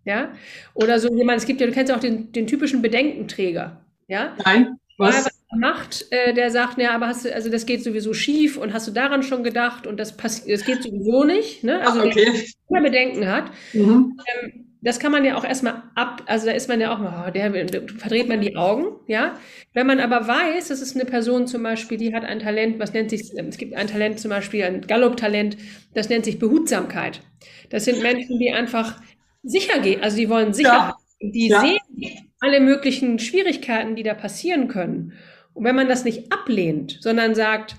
[0.08, 0.32] Ja.
[0.72, 3.84] Oder so jemand, es gibt ja, du kennst ja auch den, den typischen Bedenkenträger.
[4.08, 4.34] Ja.
[4.44, 4.78] Nein.
[4.96, 5.28] Was?
[5.56, 8.86] macht, äh, der sagt, ja, aber hast du, also das geht sowieso schief und hast
[8.86, 11.80] du daran schon gedacht und das passiert, das geht sowieso nicht, ne?
[11.80, 12.44] Also Ach, okay.
[12.68, 13.50] der Bedenken hat.
[13.72, 14.18] Mhm.
[14.42, 17.26] Ähm, das kann man ja auch erstmal ab, also da ist man ja auch mal,
[17.26, 17.50] oh, der,
[17.98, 19.36] verdreht man die Augen, ja.
[19.72, 22.92] Wenn man aber weiß, das ist eine Person zum Beispiel, die hat ein Talent, was
[22.92, 25.56] nennt sich, es gibt ein Talent zum Beispiel, ein Gallup-Talent,
[25.94, 27.22] das nennt sich Behutsamkeit.
[27.70, 29.00] Das sind Menschen, die einfach
[29.42, 30.94] sicher gehen, also die wollen Sicherheit.
[31.20, 31.30] Ja.
[31.30, 31.60] Die ja.
[31.60, 35.14] sehen alle möglichen Schwierigkeiten, die da passieren können
[35.58, 37.74] und wenn man das nicht ablehnt, sondern sagt,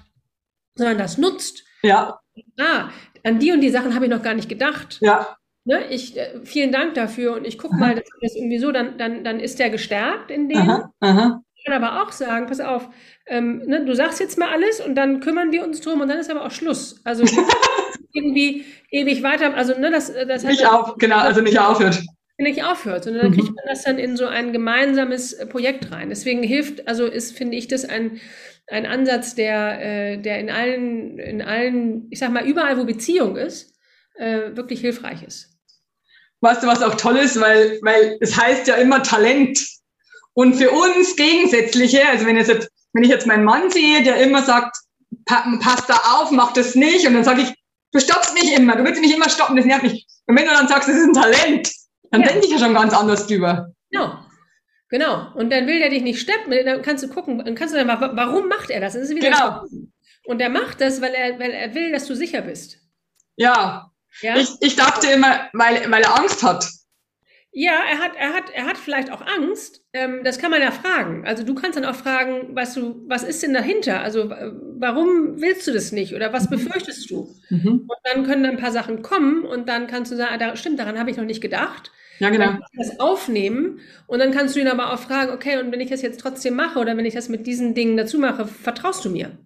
[0.75, 2.19] sondern das nutzt, ja.
[2.59, 2.89] ah,
[3.23, 4.97] an die und die Sachen habe ich noch gar nicht gedacht.
[5.01, 5.37] Ja.
[5.63, 8.97] Ne, ich, äh, vielen Dank dafür und ich gucke mal, das ist irgendwie so, dann,
[8.97, 10.57] dann, dann ist der gestärkt in dem.
[10.57, 11.41] Aha, aha.
[11.55, 12.89] Ich kann aber auch sagen, pass auf,
[13.27, 16.17] ähm, ne, du sagst jetzt mal alles und dann kümmern wir uns drum und dann
[16.17, 16.99] ist aber auch Schluss.
[17.05, 17.23] Also
[18.13, 21.99] irgendwie ewig weiter, also ne, das, das nicht auf, genau, also nicht aufhört
[22.39, 23.55] nicht aufhört, sondern dann kriegt mhm.
[23.55, 26.09] man das dann in so ein gemeinsames äh, Projekt rein.
[26.09, 28.19] Deswegen hilft, also ist, finde ich, das ein,
[28.67, 33.35] ein Ansatz, der, äh, der in allen, in allen, ich sag mal, überall, wo Beziehung
[33.35, 33.73] ist,
[34.15, 35.49] äh, wirklich hilfreich ist.
[36.41, 39.59] Weißt du, was auch toll ist, weil, weil es heißt ja immer Talent.
[40.33, 44.41] Und für uns Gegensätzliche, also wenn, jetzt, wenn ich jetzt meinen Mann sehe, der immer
[44.41, 44.77] sagt,
[45.25, 47.53] pass da auf, mach das nicht, und dann sage ich,
[47.91, 50.07] du stoppst mich immer, du willst mich immer stoppen, das nervt mich.
[50.27, 51.71] Und wenn du dann sagst, das ist ein Talent,
[52.11, 52.27] dann ja.
[52.27, 53.71] denke ich ja schon ganz anders drüber.
[53.89, 54.19] Genau.
[54.89, 55.33] Genau.
[55.35, 57.87] Und dann will der dich nicht steppen, dann kannst du gucken, dann kannst du dann
[57.87, 58.93] mal, warum macht er das?
[58.93, 59.63] das genau.
[60.25, 62.77] Und er macht das, weil er, weil er will, dass du sicher bist.
[63.35, 63.91] Ja.
[64.21, 64.35] ja?
[64.35, 66.67] Ich, ich dachte immer, weil, weil er Angst hat.
[67.51, 69.83] Ja, er hat, er hat, er hat vielleicht auch Angst.
[69.93, 71.25] Ähm, das kann man ja fragen.
[71.25, 74.01] Also du kannst dann auch fragen, weißt du, was ist denn dahinter?
[74.01, 76.57] Also warum willst du das nicht oder was mhm.
[76.57, 77.35] befürchtest du?
[77.49, 77.87] Mhm.
[77.87, 80.55] Und dann können dann ein paar Sachen kommen und dann kannst du sagen, ah, da,
[80.55, 81.91] stimmt, daran habe ich noch nicht gedacht.
[82.19, 82.51] Ja, genau.
[82.73, 86.01] Das aufnehmen und dann kannst du ihn aber auch fragen, okay, und wenn ich das
[86.01, 89.37] jetzt trotzdem mache oder wenn ich das mit diesen Dingen dazu mache, vertraust du mir?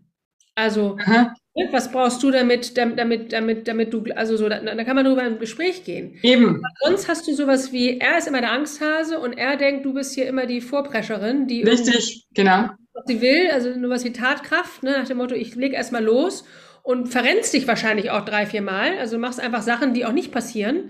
[0.55, 1.33] Also, Aha.
[1.55, 5.05] Ne, was brauchst du damit, damit, damit, damit du, also so, da, da kann man
[5.05, 6.17] drüber in ein Gespräch gehen.
[6.23, 6.57] Eben.
[6.57, 9.93] Aber sonst hast du sowas wie, er ist immer der Angsthase und er denkt, du
[9.93, 11.61] bist hier immer die Vorprescherin, die.
[11.61, 12.69] Richtig, genau.
[12.93, 16.03] Was sie will, also nur was wie Tatkraft, ne, nach dem Motto, ich leg erstmal
[16.03, 16.43] los
[16.81, 18.97] und verrennst dich wahrscheinlich auch drei, vier Mal.
[18.97, 20.89] Also machst einfach Sachen, die auch nicht passieren.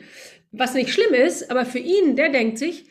[0.52, 2.86] Was nicht schlimm ist, aber für ihn, der denkt sich,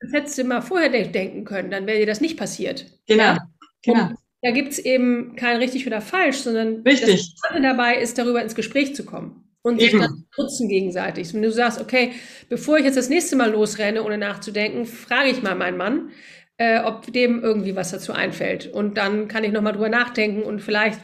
[0.00, 2.86] das hättest du mal vorher denken können, dann wäre dir das nicht passiert.
[3.06, 3.22] Genau.
[3.22, 3.38] Ja?
[3.82, 4.10] genau.
[4.42, 7.10] Da gibt es eben kein richtig oder falsch, sondern richtig.
[7.10, 11.32] das Spannende dabei ist, darüber ins Gespräch zu kommen und sich dann nutzen gegenseitig.
[11.32, 12.12] Wenn du sagst, okay,
[12.48, 16.10] bevor ich jetzt das nächste Mal losrenne, ohne nachzudenken, frage ich mal meinen Mann,
[16.56, 18.66] äh, ob dem irgendwie was dazu einfällt.
[18.66, 21.00] Und dann kann ich nochmal drüber nachdenken und vielleicht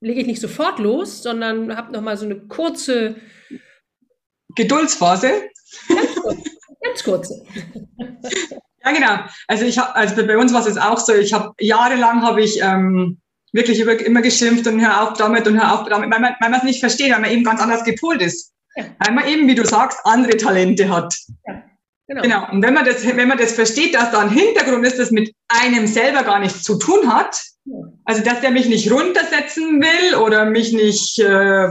[0.00, 3.16] lege ich nicht sofort los, sondern habe nochmal so eine kurze
[4.54, 5.32] Geduldsphase.
[5.88, 6.42] Ganz kurz.
[6.80, 7.44] Ganz kurze.
[8.84, 9.28] Ja, genau.
[9.46, 12.60] Also ich habe, also bei uns war es auch so, ich habe jahrelang habe ich
[12.62, 13.18] ähm,
[13.52, 16.50] wirklich über, immer geschimpft und hör auf damit und hör auf damit, weil man, weil
[16.50, 18.52] man es nicht versteht, weil man eben ganz anders gepolt ist.
[18.76, 18.84] Ja.
[18.98, 21.14] Weil man eben, wie du sagst, andere Talente hat.
[21.46, 21.62] Ja,
[22.06, 22.22] genau.
[22.22, 22.50] genau.
[22.52, 25.34] Und wenn man das, wenn man das versteht, dass da ein Hintergrund ist, das mit
[25.48, 27.76] einem selber gar nichts zu tun hat, ja.
[28.04, 31.68] also dass der mich nicht runtersetzen will oder mich nicht, äh,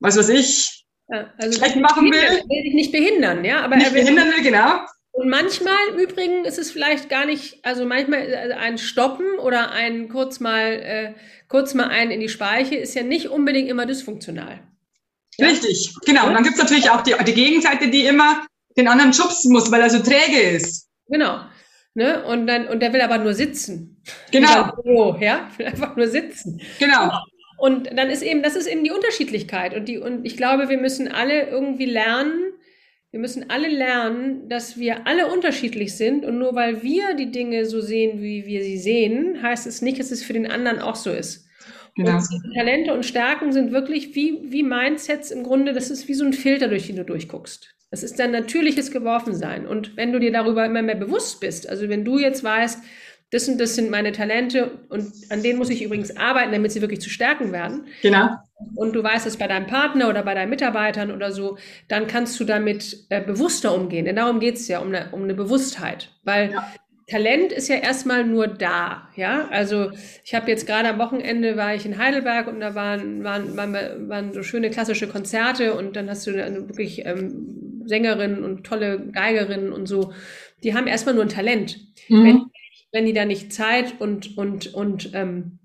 [0.00, 2.42] was weiß ich, also schlecht machen will.
[2.48, 4.80] will dich nicht behindern, ja, aber nicht er will behindern will, genau.
[5.18, 9.72] Und manchmal im Übrigen ist es vielleicht gar nicht, also manchmal äh, ein Stoppen oder
[9.72, 11.14] ein kurz mal, äh,
[11.48, 14.60] kurz mal ein in die Speiche ist ja nicht unbedingt immer dysfunktional.
[15.40, 16.28] Richtig, genau.
[16.28, 19.72] Und dann gibt es natürlich auch die, die Gegenseite, die immer den anderen schubsen muss,
[19.72, 20.88] weil er so träge ist.
[21.08, 21.40] Genau.
[21.94, 22.24] Ne?
[22.24, 24.00] Und dann, und der will aber nur sitzen.
[24.30, 24.70] Genau.
[24.84, 26.60] So, ja, will einfach nur sitzen.
[26.78, 27.10] Genau.
[27.56, 29.74] Und dann ist eben, das ist eben die Unterschiedlichkeit.
[29.74, 32.52] Und die, und ich glaube, wir müssen alle irgendwie lernen,
[33.10, 37.64] wir müssen alle lernen, dass wir alle unterschiedlich sind und nur weil wir die Dinge
[37.64, 40.96] so sehen, wie wir sie sehen, heißt es nicht, dass es für den anderen auch
[40.96, 41.46] so ist.
[41.96, 42.16] Genau.
[42.16, 46.24] Und Talente und Stärken sind wirklich wie, wie Mindsets im Grunde, das ist wie so
[46.24, 47.74] ein Filter, durch den du durchguckst.
[47.90, 49.66] Das ist dein natürliches Geworfensein.
[49.66, 52.84] Und wenn du dir darüber immer mehr bewusst bist, also wenn du jetzt weißt,
[53.30, 56.80] das und das sind meine Talente und an denen muss ich übrigens arbeiten, damit sie
[56.80, 57.86] wirklich zu Stärken werden.
[58.02, 58.30] Genau.
[58.74, 62.40] Und du weißt es bei deinem Partner oder bei deinen Mitarbeitern oder so, dann kannst
[62.40, 64.06] du damit äh, bewusster umgehen.
[64.06, 66.10] Denn darum geht es ja, um eine, um eine Bewusstheit.
[66.24, 66.72] Weil ja.
[67.08, 69.48] Talent ist ja erstmal nur da, ja.
[69.50, 69.90] Also
[70.24, 74.08] ich habe jetzt gerade am Wochenende war ich in Heidelberg und da waren, waren, waren,
[74.08, 79.72] waren so schöne klassische Konzerte und dann hast du wirklich ähm, Sängerinnen und tolle Geigerinnen
[79.72, 80.12] und so.
[80.62, 81.78] Die haben erstmal nur ein Talent.
[82.08, 82.24] Mhm.
[82.24, 82.50] Wenn
[82.92, 85.58] wenn die da nicht Zeit und, und, und, ähm,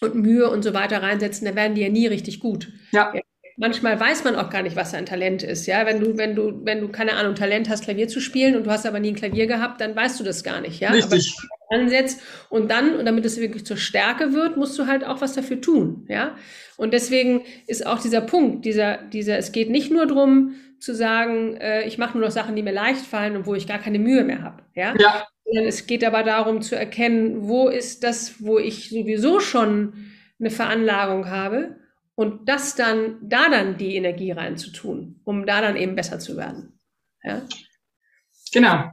[0.00, 2.72] und Mühe und so weiter reinsetzen, dann werden die ja nie richtig gut.
[2.92, 3.12] Ja.
[3.14, 3.20] ja.
[3.56, 5.66] Manchmal weiß man auch gar nicht, was ein Talent ist.
[5.66, 8.64] Ja, wenn du, wenn du, wenn du keine Ahnung Talent hast, Klavier zu spielen und
[8.64, 10.80] du hast aber nie ein Klavier gehabt, dann weißt du das gar nicht.
[10.80, 11.34] Ja, richtig.
[11.38, 15.20] Aber ansetzt und dann und damit es wirklich zur Stärke wird, musst du halt auch
[15.20, 16.06] was dafür tun.
[16.08, 16.36] Ja,
[16.78, 21.56] und deswegen ist auch dieser Punkt, dieser, dieser, es geht nicht nur drum zu sagen,
[21.58, 23.98] äh, ich mache nur noch Sachen, die mir leicht fallen und wo ich gar keine
[23.98, 24.62] Mühe mehr habe.
[24.74, 24.94] Ja?
[24.98, 25.26] ja.
[25.52, 31.28] Es geht aber darum zu erkennen, wo ist das, wo ich sowieso schon eine Veranlagung
[31.28, 31.76] habe
[32.14, 36.78] und das dann, da dann die Energie reinzutun, um da dann eben besser zu werden.
[37.24, 37.42] Ja?
[38.52, 38.90] Genau.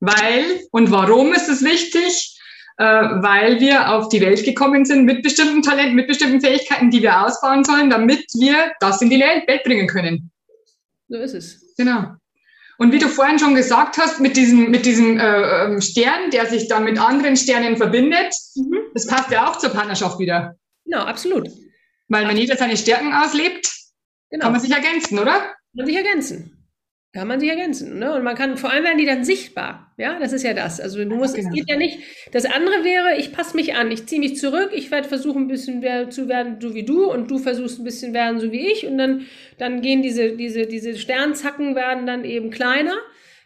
[0.00, 2.38] Weil und warum ist es wichtig?
[2.76, 7.02] Äh, weil wir auf die Welt gekommen sind mit bestimmten Talenten, mit bestimmten Fähigkeiten, die
[7.02, 10.30] wir ausbauen sollen, damit wir das in die Welt bringen können.
[11.08, 11.74] So ist es.
[11.76, 12.17] Genau.
[12.78, 16.46] Und wie du vorhin schon gesagt hast, mit diesem, mit diesem äh, ähm, Stern, der
[16.46, 18.78] sich dann mit anderen Sternen verbindet, mhm.
[18.94, 20.56] das passt ja auch zur Partnerschaft wieder.
[20.84, 21.48] Genau, absolut.
[22.06, 23.68] Weil wenn jeder seine Stärken auslebt,
[24.30, 24.44] genau.
[24.44, 25.32] kann man sich ergänzen, oder?
[25.32, 26.57] Kann man sich ergänzen.
[27.14, 27.98] Kann man sich ergänzen.
[27.98, 28.14] Ne?
[28.14, 29.94] Und man kann, vor allem werden die dann sichtbar.
[29.96, 30.78] Ja, das ist ja das.
[30.78, 31.48] Also du musst, genau.
[31.48, 32.00] es geht ja nicht.
[32.32, 35.48] Das andere wäre, ich passe mich an, ich ziehe mich zurück, ich werde versuchen, ein
[35.48, 38.86] bisschen zu werden, so wie du, und du versuchst ein bisschen werden, so wie ich.
[38.86, 42.96] Und dann, dann gehen diese, diese, diese Sternzacken werden dann eben kleiner.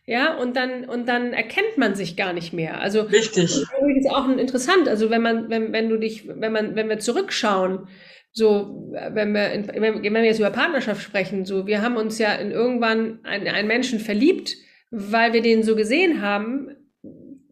[0.05, 2.81] Ja, und dann, und dann erkennt man sich gar nicht mehr.
[2.81, 3.45] Also, Richtig.
[3.45, 4.89] Das ist übrigens auch interessant.
[4.89, 7.87] Also, wenn man, wenn, wenn du dich, wenn man, wenn wir zurückschauen,
[8.33, 12.35] so, wenn wir, in, wenn wir jetzt über Partnerschaft sprechen, so, wir haben uns ja
[12.35, 14.57] in irgendwann einen, einen Menschen verliebt,
[14.91, 16.71] weil wir den so gesehen haben,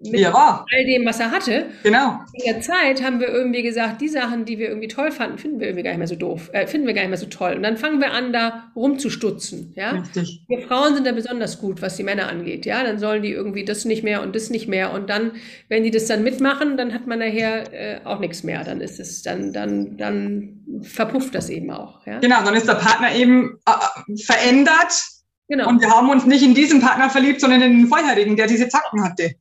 [0.00, 0.32] mit ja.
[0.34, 1.66] all dem, was er hatte.
[1.82, 2.20] Genau.
[2.32, 5.60] In der Zeit haben wir irgendwie gesagt, die Sachen, die wir irgendwie toll fanden, finden
[5.60, 7.52] wir irgendwie gar nicht mehr so doof, äh, finden wir gar nicht mehr so toll.
[7.54, 9.74] Und dann fangen wir an, da rumzustutzen.
[9.76, 9.90] Ja?
[9.90, 10.42] Richtig.
[10.48, 12.64] Wir Frauen sind da besonders gut, was die Männer angeht.
[12.64, 14.92] Ja, dann sollen die irgendwie das nicht mehr und das nicht mehr.
[14.92, 15.32] Und dann,
[15.68, 18.64] wenn die das dann mitmachen, dann hat man nachher äh, auch nichts mehr.
[18.64, 22.06] Dann ist es, dann, dann, dann verpufft das eben auch.
[22.06, 22.20] Ja?
[22.20, 25.19] Genau, dann ist der Partner eben äh, verändert
[25.50, 25.68] Genau.
[25.68, 28.68] Und wir haben uns nicht in diesen Partner verliebt, sondern in den vorherigen, der diese
[28.68, 29.34] Zacken hatte.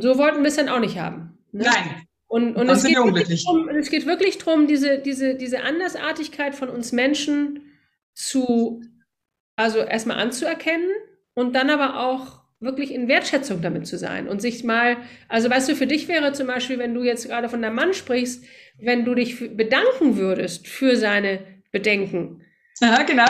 [0.00, 1.38] So wollten wir es dann auch nicht haben.
[1.52, 1.64] Ne?
[1.64, 2.06] Nein.
[2.28, 6.92] Und, und es, geht drum, es, geht wirklich darum, diese, diese, diese Andersartigkeit von uns
[6.92, 7.60] Menschen
[8.14, 8.80] zu,
[9.54, 10.88] also erstmal anzuerkennen
[11.34, 14.96] und dann aber auch wirklich in Wertschätzung damit zu sein und sich mal,
[15.28, 17.92] also weißt du, für dich wäre zum Beispiel, wenn du jetzt gerade von deinem Mann
[17.92, 18.44] sprichst,
[18.78, 22.46] wenn du dich bedanken würdest für seine Bedenken.
[22.80, 23.26] Ja, genau.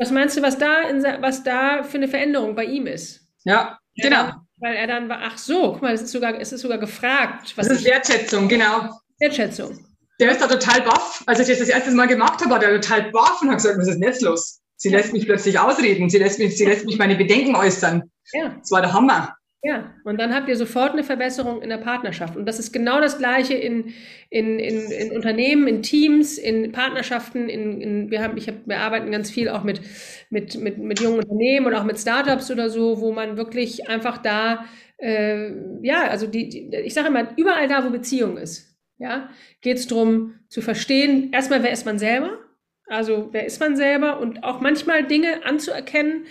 [0.00, 3.20] Was meinst du, was da, in, was da für eine Veränderung bei ihm ist?
[3.44, 4.32] Ja, genau.
[4.56, 7.52] Weil er dann war, ach so, guck mal, es ist sogar, es ist sogar gefragt.
[7.56, 8.98] Was das ist Wertschätzung, genau.
[9.18, 9.86] Wertschätzung.
[10.18, 11.22] Der ist da total baff.
[11.26, 13.78] Als ich das das erste Mal gemacht habe, war der total baff und hat gesagt,
[13.78, 14.60] was ist denn jetzt los?
[14.76, 16.08] Sie lässt mich plötzlich ausreden.
[16.08, 18.10] Sie lässt mich, sie lässt mich meine Bedenken äußern.
[18.32, 18.56] Ja.
[18.58, 19.34] Das war der Hammer.
[19.62, 22.34] Ja, und dann habt ihr sofort eine Verbesserung in der Partnerschaft.
[22.34, 23.92] Und das ist genau das Gleiche in,
[24.30, 27.50] in, in, in Unternehmen, in Teams, in Partnerschaften.
[27.50, 29.82] In, in, wir, haben, ich hab, wir arbeiten ganz viel auch mit,
[30.30, 34.16] mit, mit, mit jungen Unternehmen und auch mit Startups oder so, wo man wirklich einfach
[34.16, 34.64] da,
[34.96, 35.50] äh,
[35.82, 39.28] ja, also die, die ich sage immer, überall da, wo Beziehung ist, ja,
[39.60, 42.38] geht es darum zu verstehen, erstmal, wer ist man selber?
[42.86, 44.20] Also, wer ist man selber?
[44.20, 46.24] Und auch manchmal Dinge anzuerkennen,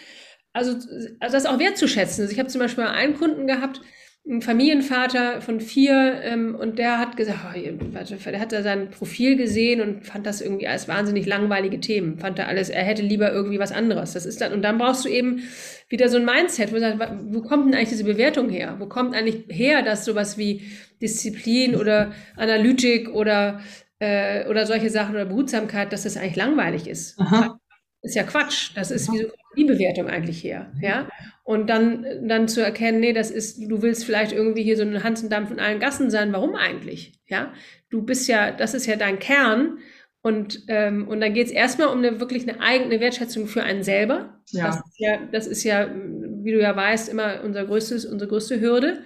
[0.53, 0.71] also,
[1.19, 2.23] also das auch wertzuschätzen.
[2.23, 3.81] Also ich habe zum Beispiel einen Kunden gehabt,
[4.27, 9.37] ein Familienvater von vier, ähm, und der hat gesagt, oh, der hat da sein Profil
[9.37, 12.19] gesehen und fand das irgendwie als wahnsinnig langweilige Themen.
[12.19, 14.13] Fand er alles, er hätte lieber irgendwie was anderes.
[14.13, 15.43] Das ist dann, und dann brauchst du eben
[15.87, 18.75] wieder so ein Mindset, wo du sagst, wo kommt denn eigentlich diese Bewertung her?
[18.77, 20.61] Wo kommt eigentlich her, dass sowas wie
[21.01, 23.61] Disziplin oder Analytik oder,
[23.99, 27.19] äh, oder solche Sachen oder Behutsamkeit, dass das eigentlich langweilig ist?
[27.19, 27.59] Aha.
[28.01, 28.71] Ist ja Quatsch.
[28.75, 30.71] Das ist, wieso die Bewertung eigentlich her?
[30.81, 31.09] Ja.
[31.43, 35.03] Und dann, dann zu erkennen, nee, das ist, du willst vielleicht irgendwie hier so ein
[35.03, 36.31] Hansendampf in allen Gassen sein.
[36.31, 37.19] Warum eigentlich?
[37.27, 37.53] Ja.
[37.89, 39.79] Du bist ja, das ist ja dein Kern.
[40.21, 43.83] Und, ähm, und dann geht es erstmal um eine wirklich eine eigene Wertschätzung für einen
[43.83, 44.41] selber.
[44.51, 44.67] Ja.
[44.67, 48.61] Das ist ja, das ist ja, wie du ja weißt, immer unser größtes, unsere größte
[48.61, 49.03] Hürde.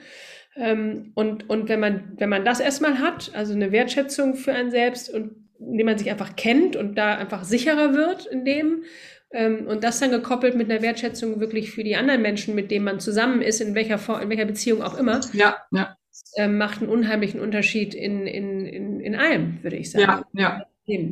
[0.55, 4.71] Ähm, und, und wenn man, wenn man das erstmal hat, also eine Wertschätzung für einen
[4.71, 8.83] selbst und indem man sich einfach kennt und da einfach sicherer wird in dem.
[9.31, 12.85] Ähm, und das dann gekoppelt mit einer Wertschätzung wirklich für die anderen Menschen, mit denen
[12.85, 15.21] man zusammen ist, in welcher, Form, in welcher Beziehung auch immer.
[15.33, 15.97] Ja, ja.
[16.35, 20.23] Äh, macht einen unheimlichen Unterschied in, in, in, in allem, würde ich sagen.
[20.33, 21.05] Ja, ja.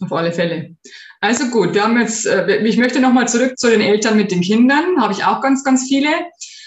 [0.00, 0.76] Auf alle Fälle.
[1.20, 4.40] Also gut, wir haben jetzt, äh, ich möchte nochmal zurück zu den Eltern mit den
[4.40, 6.08] Kindern, habe ich auch ganz, ganz viele.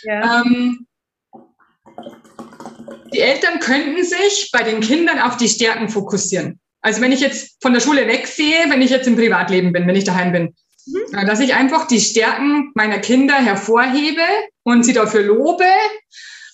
[0.04, 0.42] Ja.
[0.42, 0.86] Ähm,
[3.14, 6.60] die Eltern könnten sich bei den Kindern auf die Stärken fokussieren.
[6.82, 9.96] Also wenn ich jetzt von der Schule wegsehe, wenn ich jetzt im Privatleben bin, wenn
[9.96, 11.26] ich daheim bin, mhm.
[11.26, 14.24] dass ich einfach die Stärken meiner Kinder hervorhebe
[14.64, 15.66] und sie dafür lobe,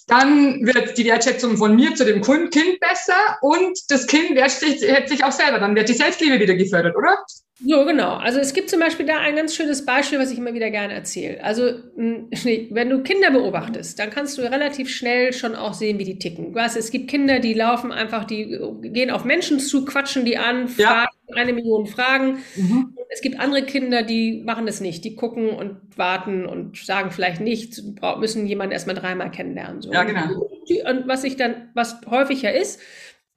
[0.10, 5.24] dann wird die Wertschätzung von mir zu dem Kind besser und das Kind wertschätzt sich
[5.24, 5.60] auch selber.
[5.60, 7.17] Dann wird die Selbstliebe wieder gefördert, oder?
[7.62, 8.15] So, genau.
[8.15, 10.93] Also es gibt zum Beispiel da ein ganz schönes Beispiel, was ich immer wieder gerne
[10.93, 11.43] erzähle.
[11.43, 16.19] Also wenn du Kinder beobachtest, dann kannst du relativ schnell schon auch sehen, wie die
[16.19, 16.54] ticken.
[16.54, 20.38] Du weißt, es gibt Kinder, die laufen einfach, die gehen auf Menschen zu, quatschen die
[20.38, 21.18] an, fragen ja.
[21.36, 22.39] Eine Million Fragen.
[22.56, 22.96] Mhm.
[23.10, 25.04] Es gibt andere Kinder, die machen das nicht.
[25.04, 27.84] Die gucken und warten und sagen vielleicht nichts,
[28.20, 29.82] müssen jemanden erstmal dreimal kennenlernen.
[29.82, 29.92] So.
[29.92, 30.48] Ja, genau.
[30.89, 32.80] Und was ich dann, was häufiger ist,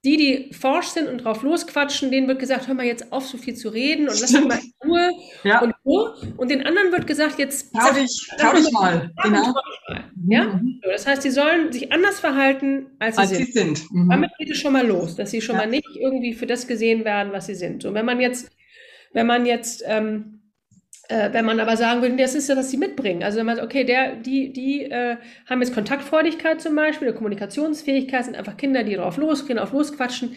[0.04, 3.38] die, die forsch sind und drauf losquatschen, denen wird gesagt, hör mal jetzt auf, so
[3.38, 5.10] viel zu reden und lass mich mal in Ruhe
[5.44, 5.62] ja.
[5.62, 6.14] und Ruhe.
[6.36, 9.12] Und den anderen wird gesagt, jetzt trau dich, trau dich mal.
[9.22, 9.54] Genau.
[10.28, 10.44] Ja?
[10.44, 10.80] Mhm.
[10.82, 13.46] So, das heißt, die sollen sich anders verhalten, als sie als sind.
[13.46, 13.92] Sie sind.
[13.92, 14.10] Mhm.
[14.10, 15.62] Damit geht es schon mal los, dass sie schon ja.
[15.62, 17.82] mal nicht irgendwie für das gesehen werden, was sie sind.
[17.82, 18.50] So, wenn man jetzt,
[19.12, 20.41] wenn man jetzt ähm,
[21.08, 23.22] äh, wenn man aber sagen würde, das ist ja, was sie mitbringen.
[23.22, 25.16] Also wenn man sagt, okay, der, die, die äh,
[25.48, 30.36] haben jetzt Kontaktfreudigkeit zum Beispiel, oder Kommunikationsfähigkeit, sind einfach Kinder, die drauf losgehen, auf losquatschen,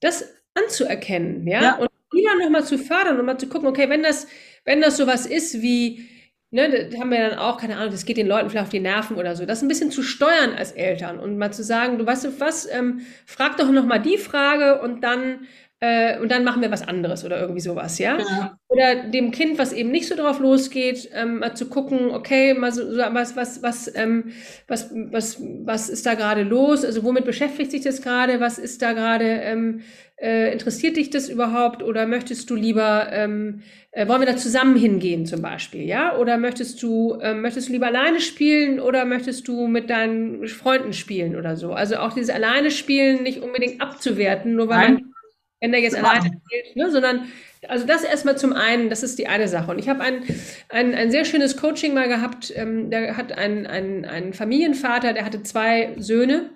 [0.00, 1.74] das anzuerkennen, ja, ja.
[1.76, 4.26] und lieber nochmal zu fördern und mal zu gucken, okay, wenn das,
[4.64, 6.08] wenn das sowas ist wie,
[6.50, 8.80] ne, da haben wir dann auch, keine Ahnung, das geht den Leuten vielleicht auf die
[8.80, 12.06] Nerven oder so, das ein bisschen zu steuern als Eltern und mal zu sagen, du
[12.06, 15.46] weißt du was, ähm, frag doch nochmal die Frage und dann
[15.80, 18.18] äh, und dann machen wir was anderes oder irgendwie sowas, ja?
[18.18, 18.58] ja?
[18.66, 22.72] Oder dem Kind, was eben nicht so drauf losgeht, ähm, mal zu gucken, okay, mal
[22.72, 24.32] so, was, was, was, ähm,
[24.66, 26.84] was, was, was ist da gerade los?
[26.84, 28.40] Also womit beschäftigt sich das gerade?
[28.40, 29.82] Was ist da gerade, ähm,
[30.20, 31.84] äh, interessiert dich das überhaupt?
[31.84, 33.62] Oder möchtest du lieber, ähm,
[33.92, 36.16] äh, wollen wir da zusammen hingehen zum Beispiel, ja?
[36.16, 40.92] Oder möchtest du, äh, möchtest du lieber alleine spielen oder möchtest du mit deinen Freunden
[40.92, 41.72] spielen oder so?
[41.72, 44.94] Also auch dieses alleine spielen nicht unbedingt abzuwerten, nur weil Nein.
[44.94, 45.14] man
[45.60, 46.02] wenn der jetzt ja.
[46.02, 46.90] alleine spielt, ne?
[46.90, 47.28] sondern
[47.66, 49.70] also das erstmal zum einen, das ist die eine Sache.
[49.70, 50.22] Und ich habe ein,
[50.68, 55.24] ein, ein sehr schönes Coaching mal gehabt, ähm, der hat einen, einen, einen Familienvater, der
[55.24, 56.50] hatte zwei Söhne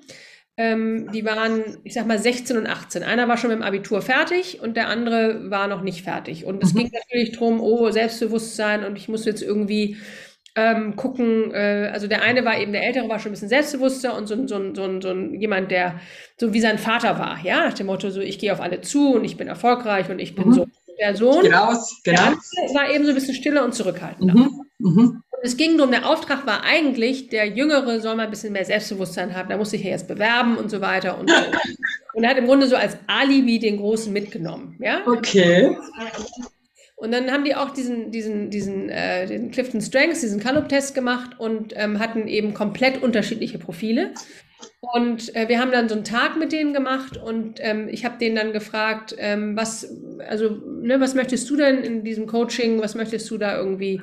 [0.59, 3.03] ähm, die waren, ich sag mal, 16 und 18.
[3.03, 6.45] Einer war schon mit dem Abitur fertig und der andere war noch nicht fertig.
[6.45, 6.79] Und es mhm.
[6.79, 9.97] ging natürlich darum, oh, Selbstbewusstsein und ich muss jetzt irgendwie
[10.55, 14.17] ähm, gucken, äh, also der eine war eben, der Ältere war schon ein bisschen selbstbewusster
[14.17, 16.01] und so, so, so, so jemand, der
[16.39, 19.15] so wie sein Vater war, ja, nach dem Motto, so ich gehe auf alle zu
[19.15, 20.53] und ich bin erfolgreich und ich bin mhm.
[20.53, 20.67] so
[20.99, 21.43] der Sohn.
[21.43, 21.73] Genau,
[22.05, 22.23] genau.
[22.25, 24.35] Der war eben so ein bisschen stiller und zurückhaltender.
[24.35, 24.61] Mhm.
[24.79, 25.23] Mhm.
[25.43, 29.35] es ging darum, der Auftrag war eigentlich, der Jüngere soll mal ein bisschen mehr Selbstbewusstsein
[29.35, 31.37] haben, da muss sich ja jetzt bewerben und so weiter und so.
[32.15, 35.01] und er hat im Grunde so als Alibi den Großen mitgenommen, ja.
[35.07, 35.77] Okay.
[37.03, 41.33] Und dann haben die auch diesen, diesen, diesen, äh, den Clifton Strengths, diesen Gallup-Test gemacht
[41.37, 44.15] und ähm, hatten eben komplett unterschiedliche Profile.
[44.79, 48.19] Und äh, wir haben dann so einen Tag mit denen gemacht und ähm, ich habe
[48.19, 49.85] denen dann gefragt, ähm, was,
[50.29, 50.51] also,
[50.81, 54.01] ne, was möchtest du denn in diesem Coaching, was möchtest du da irgendwie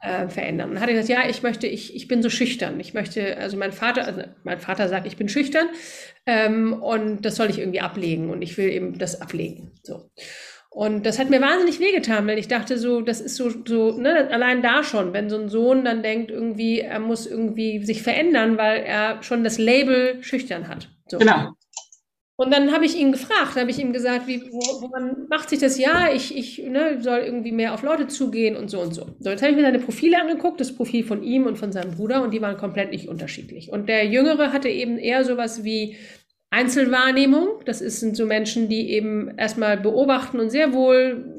[0.00, 0.70] äh, verändern?
[0.70, 2.80] Und hat er gesagt, ja, ich möchte, ich, ich bin so schüchtern.
[2.80, 5.66] Ich möchte, also mein Vater, also mein Vater sagt, ich bin schüchtern
[6.24, 9.72] ähm, und das soll ich irgendwie ablegen und ich will eben das ablegen.
[9.82, 10.08] So.
[10.78, 14.28] Und das hat mir wahnsinnig wehgetan, weil ich dachte so, das ist so, so ne,
[14.30, 18.58] allein da schon, wenn so ein Sohn dann denkt, irgendwie, er muss irgendwie sich verändern,
[18.58, 20.88] weil er schon das Label schüchtern hat.
[21.08, 21.18] So.
[21.18, 21.48] Genau.
[22.36, 25.58] Und dann habe ich ihn gefragt, habe ich ihm gesagt, wie, wo, woran macht sich
[25.58, 25.80] das?
[25.80, 29.16] Ja, ich, ich ne, soll irgendwie mehr auf Leute zugehen und so und so.
[29.18, 31.96] So, jetzt habe ich mir seine Profile angeguckt, das Profil von ihm und von seinem
[31.96, 33.72] Bruder, und die waren komplett nicht unterschiedlich.
[33.72, 35.96] Und der Jüngere hatte eben eher sowas wie
[36.50, 37.60] Einzelwahrnehmung.
[37.64, 41.34] Das sind so Menschen, die eben erstmal beobachten und sehr wohl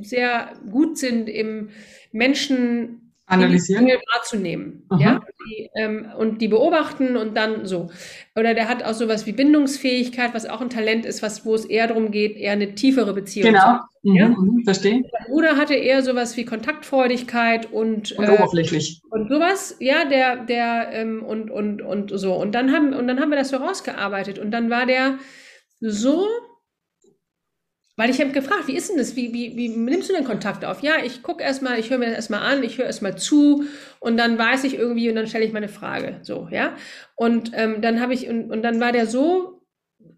[0.00, 1.70] sehr gut sind im
[2.12, 3.03] Menschen
[3.34, 3.86] analysieren?
[4.14, 5.00] Wahrzunehmen Aha.
[5.00, 7.90] ja die, ähm, und die beobachten und dann so.
[8.36, 11.64] Oder der hat auch sowas wie Bindungsfähigkeit was auch ein Talent ist was wo es
[11.64, 13.80] eher darum geht eher eine tiefere Beziehung genau.
[14.02, 14.28] mhm, ja?
[14.28, 15.02] mhm, verstehe.
[15.02, 19.00] Der Bruder hatte eher sowas wie Kontaktfreudigkeit und und äh, oberflächlich.
[19.10, 22.34] und sowas ja der der ähm, und und und so.
[22.34, 25.18] Und dann haben und dann haben wir das so rausgearbeitet und dann war der
[25.80, 26.26] so
[27.96, 29.14] weil ich habe gefragt, wie ist denn das?
[29.14, 30.82] Wie, wie, wie nimmst du den Kontakt auf?
[30.82, 33.64] Ja, ich gucke erstmal, ich höre mir das erstmal an, ich höre erstmal zu
[34.00, 36.18] und dann weiß ich irgendwie und dann stelle ich meine Frage.
[36.22, 36.74] So, ja.
[37.14, 39.62] Und ähm, dann habe ich, und, und dann war der so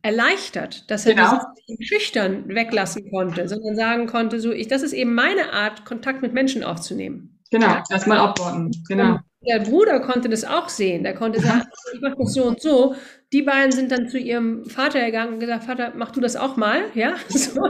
[0.02, 1.38] erleichtert, dass er genau.
[1.68, 6.22] dieses schüchtern weglassen konnte, sondern sagen konnte, so, ich, das ist eben meine Art, Kontakt
[6.22, 7.40] mit Menschen aufzunehmen.
[7.50, 7.82] Genau, ja?
[7.90, 8.70] erstmal abwarten.
[8.88, 9.12] Genau.
[9.12, 11.04] Und der Bruder konnte das auch sehen.
[11.04, 11.62] Der konnte sagen,
[11.94, 12.94] ich mache das so und so.
[13.32, 16.56] Die beiden sind dann zu ihrem Vater gegangen und gesagt, Vater, mach du das auch
[16.56, 17.14] mal, ja.
[17.28, 17.60] So.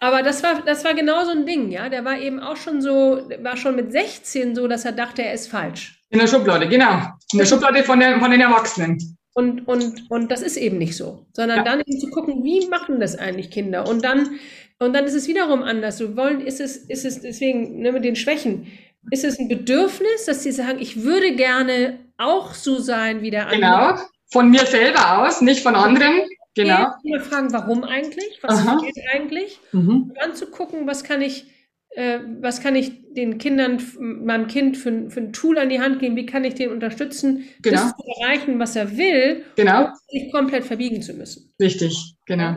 [0.00, 1.88] Aber das war, das war genau so ein Ding, ja.
[1.88, 5.34] Der war eben auch schon so, war schon mit 16 so, dass er dachte, er
[5.34, 6.00] ist falsch.
[6.10, 7.02] In der Schublade, genau.
[7.32, 8.98] In der Schublade von, der, von den Erwachsenen.
[9.32, 11.26] Und, und, und das ist eben nicht so.
[11.32, 11.64] Sondern ja.
[11.64, 13.88] dann eben zu gucken, wie machen das eigentlich Kinder?
[13.88, 14.38] Und dann,
[14.80, 15.98] und dann ist es wiederum anders.
[15.98, 18.66] So wollen, ist es, ist es deswegen, ne, mit den Schwächen
[19.10, 23.48] ist es ein Bedürfnis, dass sie sagen, ich würde gerne auch so sein wie der
[23.48, 23.60] andere?
[23.60, 26.22] Genau, von mir selber aus, nicht von anderen.
[26.54, 26.88] Genau.
[27.02, 28.38] Wir fragen, warum eigentlich?
[28.42, 28.80] Was Aha.
[28.80, 29.58] fehlt eigentlich?
[29.72, 30.02] Mhm.
[30.08, 31.46] Und dann zu gucken, was kann ich,
[31.90, 36.00] äh, was kann ich den Kindern, meinem Kind für, für ein Tool an die Hand
[36.00, 36.16] geben?
[36.16, 37.76] Wie kann ich den unterstützen, genau.
[37.76, 39.88] das zu erreichen, was er will, genau.
[40.08, 41.52] sich komplett verbiegen zu müssen?
[41.60, 42.56] Richtig, genau.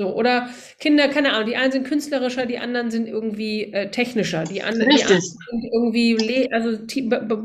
[0.00, 0.48] So, oder
[0.78, 4.72] Kinder, keine Ahnung, die einen sind künstlerischer, die anderen sind irgendwie äh, technischer, die, an,
[4.76, 6.78] die anderen sind irgendwie, also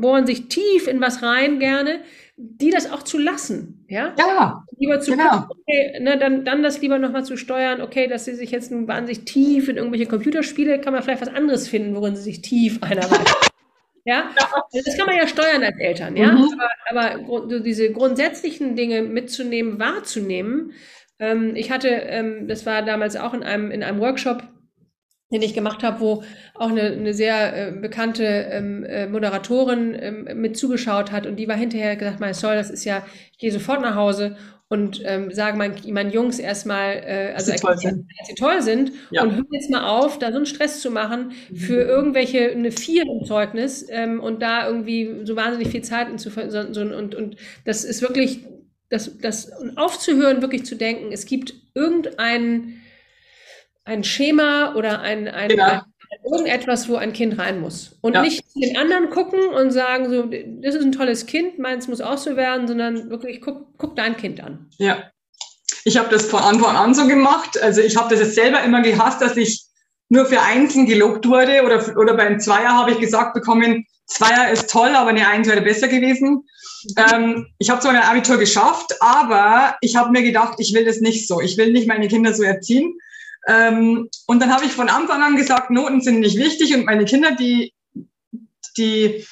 [0.00, 2.00] bohren sich tief in was rein gerne,
[2.38, 4.14] die das auch zu lassen, ja?
[4.18, 5.40] Ja, lieber zu genau.
[5.40, 8.72] gucken, okay, ne, dann, dann das lieber nochmal zu steuern, okay, dass sie sich jetzt
[8.72, 12.82] wahnsinnig tief in irgendwelche Computerspiele, kann man vielleicht was anderes finden, worin sie sich tief
[12.82, 13.26] einarbeiten.
[14.08, 14.30] Ja,
[14.72, 16.30] das kann man ja steuern als Eltern, ja.
[16.30, 16.48] Mhm.
[16.88, 20.74] Aber, aber diese grundsätzlichen Dinge mitzunehmen, wahrzunehmen,
[21.18, 24.42] ähm, ich hatte, ähm, das war damals auch in einem, in einem Workshop,
[25.32, 26.22] den ich gemacht habe, wo
[26.54, 31.48] auch eine, eine sehr äh, bekannte ähm, äh, Moderatorin ähm, mit zugeschaut hat und die
[31.48, 34.36] war hinterher gesagt, mein Soll, das ist ja, ich gehe sofort nach Hause
[34.68, 38.34] und ähm, sage meinen, meinen Jungs erstmal, äh, also dass sie toll sind, dass sie
[38.34, 39.22] toll sind ja.
[39.22, 41.90] und hör jetzt mal auf, da so einen Stress zu machen für mhm.
[41.90, 46.72] irgendwelche eine Vier im Zeugnis ähm, und da irgendwie so wahnsinnig viel Zeit zu so,
[46.72, 48.44] so, und und das ist wirklich
[48.88, 52.82] das, das aufzuhören, wirklich zu denken, es gibt irgendein
[53.84, 55.64] ein Schema oder ein, ein, genau.
[55.64, 55.82] ein,
[56.24, 57.96] irgendetwas, wo ein Kind rein muss.
[58.00, 58.22] Und ja.
[58.22, 60.24] nicht den anderen gucken und sagen, so,
[60.60, 64.16] das ist ein tolles Kind, meins muss auch so werden, sondern wirklich guck, guck dein
[64.16, 64.68] Kind an.
[64.78, 65.04] Ja.
[65.84, 67.60] Ich habe das von Anfang an so gemacht.
[67.62, 69.64] Also ich habe das jetzt selber immer gehasst, dass ich
[70.08, 74.70] nur für Einsen gelobt wurde oder, oder beim Zweier habe ich gesagt bekommen, Zweier ist
[74.70, 76.44] toll, aber eine Eins wäre besser gewesen.
[76.96, 81.00] Ähm, ich habe zwar ein Abitur geschafft, aber ich habe mir gedacht, ich will das
[81.00, 81.40] nicht so.
[81.40, 82.98] Ich will nicht meine Kinder so erziehen.
[83.46, 87.04] Ähm, und dann habe ich von Anfang an gesagt, Noten sind nicht wichtig und meine
[87.04, 87.72] Kinder, die,
[88.76, 89.24] die,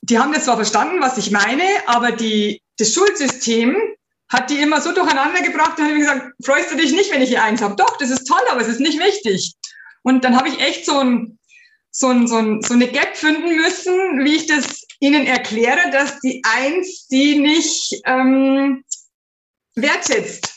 [0.00, 3.76] die haben das zwar verstanden, was ich meine, aber die, das Schulsystem
[4.28, 7.28] hat die immer so durcheinander gebracht, dann habe gesagt, freust du dich nicht, wenn ich
[7.28, 7.76] hier eins habe?
[7.76, 9.54] Doch, das ist toll, aber es ist nicht wichtig.
[10.02, 11.38] Und dann habe ich echt so, ein,
[11.98, 16.20] so, ein, so, ein, so eine Gap finden müssen, wie ich das ihnen erkläre, dass
[16.20, 18.84] die Eins die nicht ähm,
[19.74, 20.52] wertschätzt.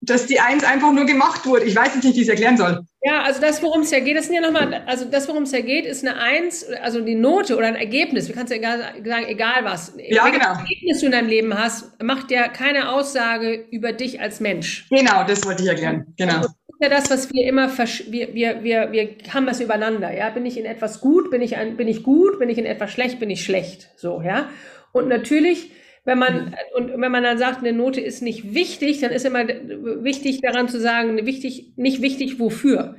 [0.00, 1.64] Dass die Eins einfach nur gemacht wurde.
[1.64, 2.80] Ich weiß jetzt nicht, wie ich es erklären soll.
[3.02, 5.50] Ja, also das, worum es ja geht, das sind ja nochmal, also das, worum es
[5.50, 8.28] ja geht, ist eine Eins, also die Note oder ein Ergebnis.
[8.28, 9.92] Du kannst ja egal, sagen, egal was.
[9.96, 10.60] Ja, Welches genau.
[10.60, 14.86] Ergebnis du in deinem Leben hast, macht ja keine Aussage über dich als Mensch.
[14.90, 16.14] Genau, das wollte ich erklären.
[16.16, 16.42] Genau.
[16.42, 20.30] Ist ja das, was wir immer, versch- wir, wir, wir, wir haben das übereinander, ja.
[20.30, 22.90] Bin ich in etwas gut, bin ich, ein, bin ich gut, bin ich in etwas
[22.92, 24.48] schlecht, bin ich schlecht, so, ja.
[24.92, 25.70] Und natürlich,
[26.04, 29.46] wenn man, und wenn man dann sagt, eine Note ist nicht wichtig, dann ist immer
[29.46, 32.96] wichtig daran zu sagen, wichtig, nicht wichtig wofür.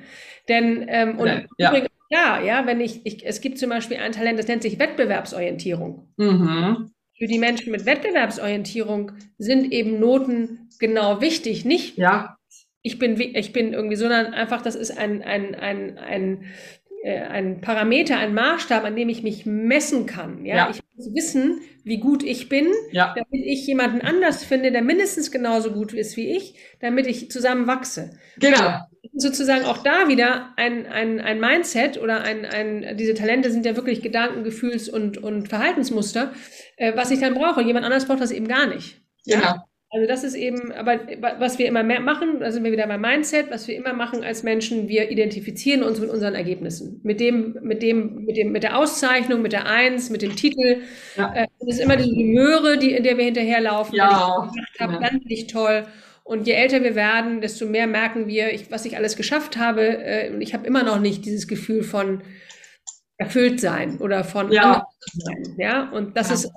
[0.48, 1.70] Denn, ähm, und Ja, ja.
[1.70, 4.80] übrigens, ja, ja, wenn ich, ich, es gibt zum Beispiel ein Talent, das nennt sich
[4.80, 6.08] Wettbewerbsorientierung.
[6.18, 6.92] Mhm.
[7.18, 12.38] Für die Menschen mit Wettbewerbsorientierung sind eben Noten genau wichtig, nicht Ja,
[12.82, 16.46] ich bin, ich bin irgendwie, sondern einfach, das ist ein, ein, ein, ein,
[17.04, 20.46] äh, ein Parameter, ein Maßstab, an dem ich mich messen kann.
[20.46, 20.56] Ja?
[20.56, 20.70] Ja.
[20.70, 25.32] Ich muss wissen, wie gut ich bin, ja, damit ich jemanden anders finde, der mindestens
[25.32, 28.12] genauso gut ist wie ich, damit ich zusammen wachse.
[28.38, 28.80] genau.
[29.14, 33.76] Sozusagen auch da wieder ein, ein, ein Mindset oder ein, ein, diese Talente sind ja
[33.76, 36.34] wirklich Gedanken, Gefühls- und, und Verhaltensmuster,
[36.78, 37.62] äh, was ich dann brauche.
[37.62, 39.02] Jemand anders braucht das eben gar nicht.
[39.26, 39.66] Ja?
[39.92, 41.00] Also das ist eben, aber
[41.40, 44.24] was wir immer mehr machen, da sind wir wieder beim Mindset, was wir immer machen
[44.24, 47.02] als Menschen, wir identifizieren uns mit unseren Ergebnissen.
[47.04, 50.84] Mit dem, mit dem, mit dem, mit der Auszeichnung, mit der Eins, mit dem Titel.
[51.18, 51.34] Ja.
[51.34, 53.96] Äh, Das ist immer diese Möhre, die, in der wir hinterherlaufen.
[53.96, 55.08] Ja, Wenn ich gemacht habe, genau.
[55.08, 55.88] dann bin ich toll.
[56.24, 59.82] Und je älter wir werden, desto mehr merken wir, ich, was ich alles geschafft habe.
[59.82, 62.22] Äh, und ich habe immer noch nicht dieses Gefühl von
[63.20, 64.88] erfüllt sein oder von Ja.
[65.14, 65.56] sein.
[65.58, 66.34] Ja, und das Ja.
[66.36, 66.52] ist,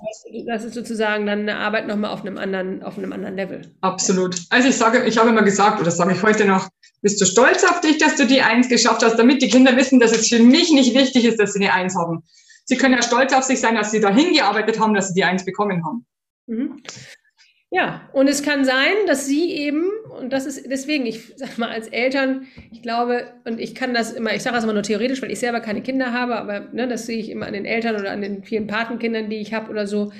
[0.47, 3.61] das ist sozusagen dann eine Arbeit nochmal auf einem anderen, auf einem anderen Level.
[3.81, 4.37] Absolut.
[4.49, 6.69] Also ich sage, ich habe immer gesagt, oder sage ich heute noch,
[7.01, 9.99] bist du stolz auf dich, dass du die Eins geschafft hast, damit die Kinder wissen,
[9.99, 12.23] dass es für mich nicht wichtig ist, dass sie eine Eins haben.
[12.63, 15.25] Sie können ja stolz auf sich sein, dass sie dahin gearbeitet haben, dass sie die
[15.25, 16.05] Eins bekommen haben.
[16.47, 16.81] Mhm.
[17.75, 21.69] Ja, und es kann sein, dass sie eben, und das ist deswegen, ich sag mal,
[21.69, 25.23] als Eltern, ich glaube, und ich kann das immer, ich sage das immer nur theoretisch,
[25.23, 27.95] weil ich selber keine Kinder habe, aber ne, das sehe ich immer an den Eltern
[27.95, 30.13] oder an den vielen Patenkindern, die ich habe oder so.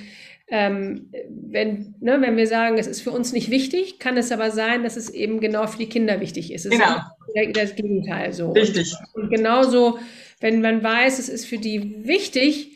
[0.48, 4.50] Ähm, wenn, ne, wenn wir sagen, es ist für uns nicht wichtig, kann es aber
[4.50, 6.66] sein, dass es eben genau für die Kinder wichtig ist.
[6.66, 6.98] Es Genau.
[7.36, 8.52] ist das Gegenteil so.
[8.52, 8.92] Richtig.
[9.14, 10.00] Und genauso,
[10.42, 12.73] wenn man weiß, es ist für die wichtig,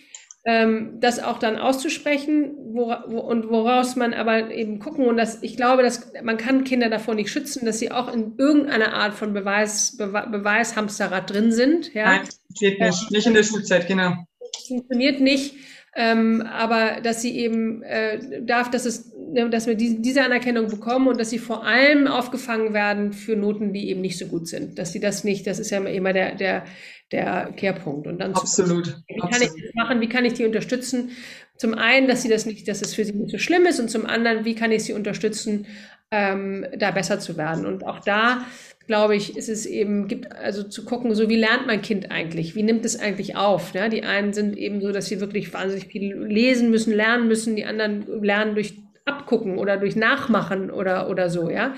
[0.47, 5.43] ähm, das auch dann auszusprechen wora, wo, und woraus man aber eben gucken und das,
[5.43, 9.13] ich glaube, dass man kann Kinder davor nicht schützen, dass sie auch in irgendeiner Art
[9.13, 11.93] von Beweis, Bewe Beweishamsterrad drin sind.
[11.93, 13.11] Ja, Nein, geht nicht.
[13.11, 14.25] Nicht in der Schulzeit, genau.
[14.39, 15.55] das funktioniert nicht.
[15.99, 20.67] Ähm, aber dass sie eben äh, darf, dass es, ne, dass wir die, diese Anerkennung
[20.69, 24.47] bekommen und dass sie vor allem aufgefangen werden für Noten, die eben nicht so gut
[24.47, 24.79] sind.
[24.79, 26.63] Dass sie das nicht, das ist ja immer der, der,
[27.11, 28.07] der Kehrpunkt.
[28.07, 28.87] Und dann zu Absolut.
[29.07, 29.65] wie kann ich Absolut.
[29.65, 30.01] das machen?
[30.01, 31.11] Wie kann ich die unterstützen?
[31.57, 33.89] Zum einen, dass sie das nicht, dass es für sie nicht so schlimm ist und
[33.89, 35.65] zum anderen, wie kann ich sie unterstützen,
[36.11, 37.65] ähm, da besser zu werden?
[37.65, 38.45] Und auch da,
[38.85, 42.55] glaube ich, ist es eben, gibt also zu gucken, so wie lernt mein Kind eigentlich?
[42.55, 43.73] Wie nimmt es eigentlich auf?
[43.73, 47.55] Ja, die einen sind eben so, dass sie wirklich wahnsinnig viel lesen müssen, lernen müssen,
[47.55, 51.75] die anderen lernen durch Abgucken oder durch Nachmachen oder, oder so, ja.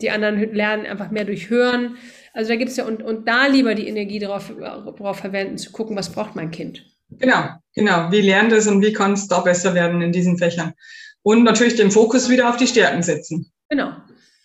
[0.00, 1.96] Die anderen lernen einfach mehr durch Hören.
[2.32, 5.96] Also da gibt's ja, und, und da lieber die Energie darauf, darauf verwenden, zu gucken,
[5.96, 6.84] was braucht mein Kind.
[7.18, 8.10] Genau, genau.
[8.10, 10.72] Wie lernt es und wie kann es da besser werden in diesen Fächern?
[11.22, 13.52] Und natürlich den Fokus wieder auf die Stärken setzen.
[13.68, 13.92] Genau.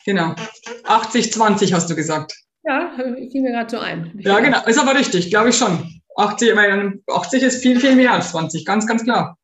[0.06, 0.36] Genau.
[0.84, 2.34] 80, 20 hast du gesagt.
[2.64, 4.14] Ja, fiel mir gerade so ein.
[4.20, 4.66] Ja, genau.
[4.66, 6.02] Ist aber richtig, glaube ich schon.
[6.18, 8.66] 80, weil 80 ist viel, viel mehr als 20.
[8.66, 9.38] Ganz, ganz klar.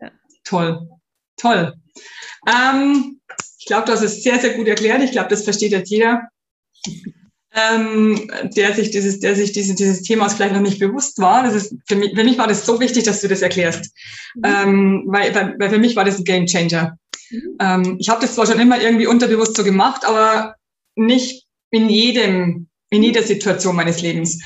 [0.00, 0.10] Ja.
[0.44, 0.88] Toll.
[1.36, 1.74] Toll.
[2.46, 3.20] Ähm,
[3.58, 5.02] ich glaube, hast es sehr, sehr gut erklärt.
[5.02, 6.28] Ich glaube, das versteht jetzt jeder,
[7.54, 11.42] ähm, der sich dieses, der sich diese, dieses Themas vielleicht noch nicht bewusst war.
[11.42, 13.92] Das ist, für mich, für mich war das so wichtig, dass du das erklärst.
[14.34, 14.42] Mhm.
[14.44, 16.98] Ähm, weil, weil, weil für mich war das ein Game Changer.
[17.30, 17.56] Mhm.
[17.60, 20.56] Ähm, ich habe das zwar schon immer irgendwie unterbewusst so gemacht, aber
[20.94, 24.42] nicht in jedem, in jeder Situation meines Lebens.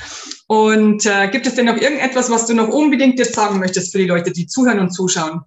[0.46, 3.98] Und äh, gibt es denn noch irgendetwas, was du noch unbedingt jetzt sagen möchtest für
[3.98, 5.42] die Leute, die zuhören und zuschauen?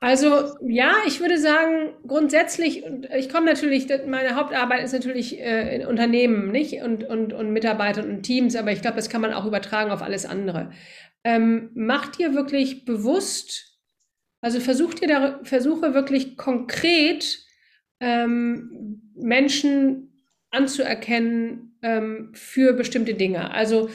[0.00, 5.76] Also ja, ich würde sagen, grundsätzlich, und ich komme natürlich, meine Hauptarbeit ist natürlich äh,
[5.76, 6.82] in Unternehmen, nicht?
[6.82, 10.02] Und, und, und Mitarbeitern und Teams, aber ich glaube, das kann man auch übertragen auf
[10.02, 10.70] alles andere.
[11.24, 13.76] Ähm, mach dir wirklich bewusst,
[14.40, 17.40] also versuch dir da, versuche wirklich konkret
[17.98, 20.12] ähm, Menschen
[20.50, 23.50] anzuerkennen ähm, für bestimmte Dinge.
[23.50, 23.90] Also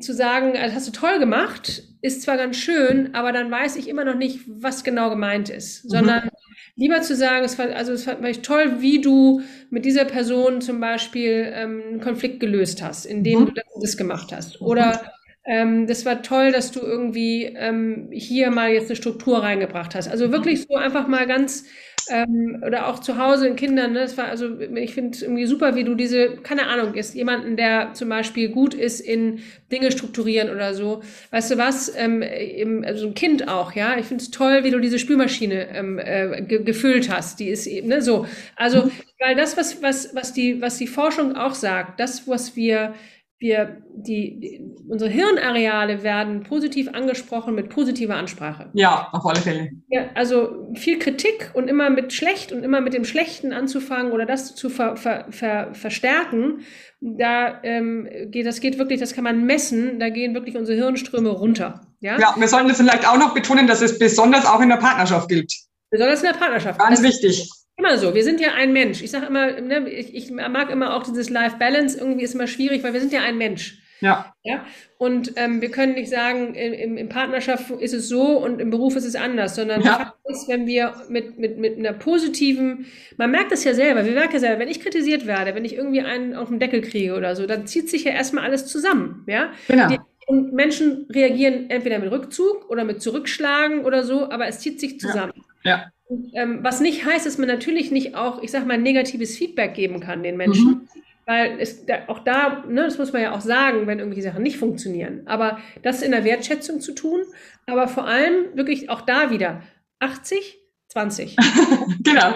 [0.00, 3.88] zu sagen, das hast du toll gemacht, ist zwar ganz schön, aber dann weiß ich
[3.88, 5.88] immer noch nicht, was genau gemeint ist, Mhm.
[5.88, 6.28] sondern
[6.76, 10.60] lieber zu sagen, es war, also es war echt toll, wie du mit dieser Person
[10.60, 13.46] zum Beispiel ähm, einen Konflikt gelöst hast, indem mhm.
[13.46, 14.60] du das, das, gemacht hast.
[14.60, 15.10] Oder
[15.44, 20.08] ähm, das war toll, dass du irgendwie ähm, hier mal jetzt eine Struktur reingebracht hast.
[20.08, 21.64] Also wirklich so einfach mal ganz
[22.10, 23.92] ähm, oder auch zu Hause in Kindern.
[23.92, 24.00] Ne?
[24.00, 27.56] Das war also, ich finde es irgendwie super, wie du diese, keine Ahnung, ist jemanden,
[27.56, 29.40] der zum Beispiel gut ist in
[29.70, 31.02] Dinge strukturieren oder so.
[31.30, 31.94] Weißt du was?
[31.96, 33.98] Ähm, im, also ein Kind auch, ja.
[33.98, 37.40] Ich finde es toll, wie du diese Spülmaschine ähm, äh, ge gefüllt hast.
[37.40, 38.26] Die ist eben ne, so.
[38.56, 38.90] Also, mhm.
[39.20, 42.94] weil das, was was was die was die Forschung auch sagt, das, was wir
[43.40, 48.70] wir, die, die, unsere Hirnareale werden positiv angesprochen mit positiver Ansprache.
[48.72, 49.70] Ja, auf alle Fälle.
[49.88, 54.26] Ja, also viel Kritik und immer mit schlecht und immer mit dem Schlechten anzufangen oder
[54.26, 56.64] das zu ver, ver, ver, verstärken,
[57.00, 61.28] da ähm, geht, das geht wirklich, das kann man messen, da gehen wirklich unsere Hirnströme
[61.28, 61.86] runter.
[62.00, 65.28] Ja, ja wir sollten vielleicht auch noch betonen, dass es besonders auch in der Partnerschaft
[65.28, 65.52] gilt.
[65.90, 66.80] Besonders in der Partnerschaft.
[66.80, 67.48] Ganz das, wichtig
[67.78, 68.14] immer so.
[68.14, 69.02] Wir sind ja ein Mensch.
[69.02, 71.98] Ich sage immer, ne, ich, ich mag immer auch dieses Life Balance.
[71.98, 73.82] Irgendwie ist immer schwierig, weil wir sind ja ein Mensch.
[74.00, 74.32] Ja.
[74.44, 74.64] ja?
[74.96, 78.96] Und ähm, wir können nicht sagen, in, in, Partnerschaft ist es so und im Beruf
[78.96, 80.14] ist es anders, sondern ja.
[80.24, 84.34] ist, wenn wir mit, mit, mit einer positiven, man merkt das ja selber, wir merken
[84.34, 87.34] ja selber, wenn ich kritisiert werde, wenn ich irgendwie einen auf den Deckel kriege oder
[87.34, 89.24] so, dann zieht sich ja erstmal alles zusammen.
[89.26, 89.52] Ja?
[89.66, 89.88] Genau.
[89.88, 94.78] Die, und Menschen reagieren entweder mit Rückzug oder mit Zurückschlagen oder so, aber es zieht
[94.78, 95.32] sich zusammen.
[95.64, 95.70] Ja.
[95.70, 95.92] ja.
[96.32, 100.00] Ähm, was nicht heißt, dass man natürlich nicht auch, ich sag mal, negatives Feedback geben
[100.00, 100.68] kann den Menschen.
[100.68, 100.88] Mhm.
[101.26, 104.42] Weil es da, auch da, ne, das muss man ja auch sagen, wenn irgendwelche Sachen
[104.42, 105.22] nicht funktionieren.
[105.26, 107.20] Aber das in der Wertschätzung zu tun,
[107.66, 109.62] aber vor allem wirklich auch da wieder
[109.98, 111.36] 80, 20.
[112.02, 112.34] genau.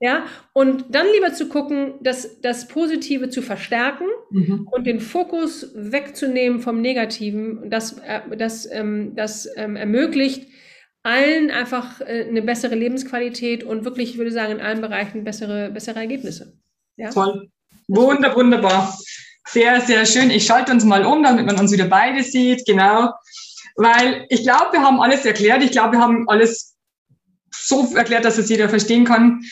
[0.00, 4.68] Ja, und dann lieber zu gucken, dass das Positive zu verstärken mhm.
[4.70, 10.48] und den Fokus wegzunehmen vom Negativen, das, äh, das, ähm, das ähm, ermöglicht,
[11.04, 15.70] allen einfach äh, eine bessere Lebensqualität und wirklich, ich würde sagen, in allen Bereichen bessere,
[15.70, 16.54] bessere Ergebnisse.
[16.96, 17.10] Ja?
[17.10, 17.48] Toll.
[17.86, 18.98] Wunder, wunderbar.
[19.46, 20.30] Sehr, sehr schön.
[20.30, 22.64] Ich schalte uns mal um, damit man uns wieder beide sieht.
[22.66, 23.12] Genau.
[23.76, 25.62] Weil ich glaube, wir haben alles erklärt.
[25.62, 26.74] Ich glaube, wir haben alles
[27.52, 29.42] so erklärt, dass es jeder verstehen kann,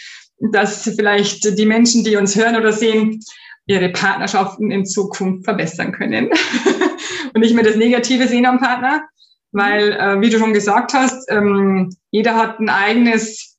[0.53, 3.20] dass vielleicht die Menschen, die uns hören oder sehen,
[3.66, 6.30] ihre Partnerschaften in Zukunft verbessern können
[7.34, 9.03] und nicht mehr das Negative sehen am Partner,
[9.53, 13.57] weil, äh, wie du schon gesagt hast, ähm, jeder hat ein eigenes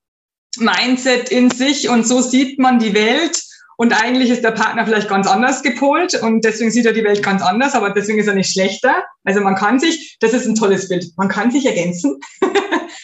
[0.58, 3.42] Mindset in sich und so sieht man die Welt.
[3.76, 7.24] Und eigentlich ist der Partner vielleicht ganz anders gepolt und deswegen sieht er die Welt
[7.24, 9.04] ganz anders, aber deswegen ist er nicht schlechter.
[9.24, 12.20] Also man kann sich, das ist ein tolles Bild, man kann sich ergänzen.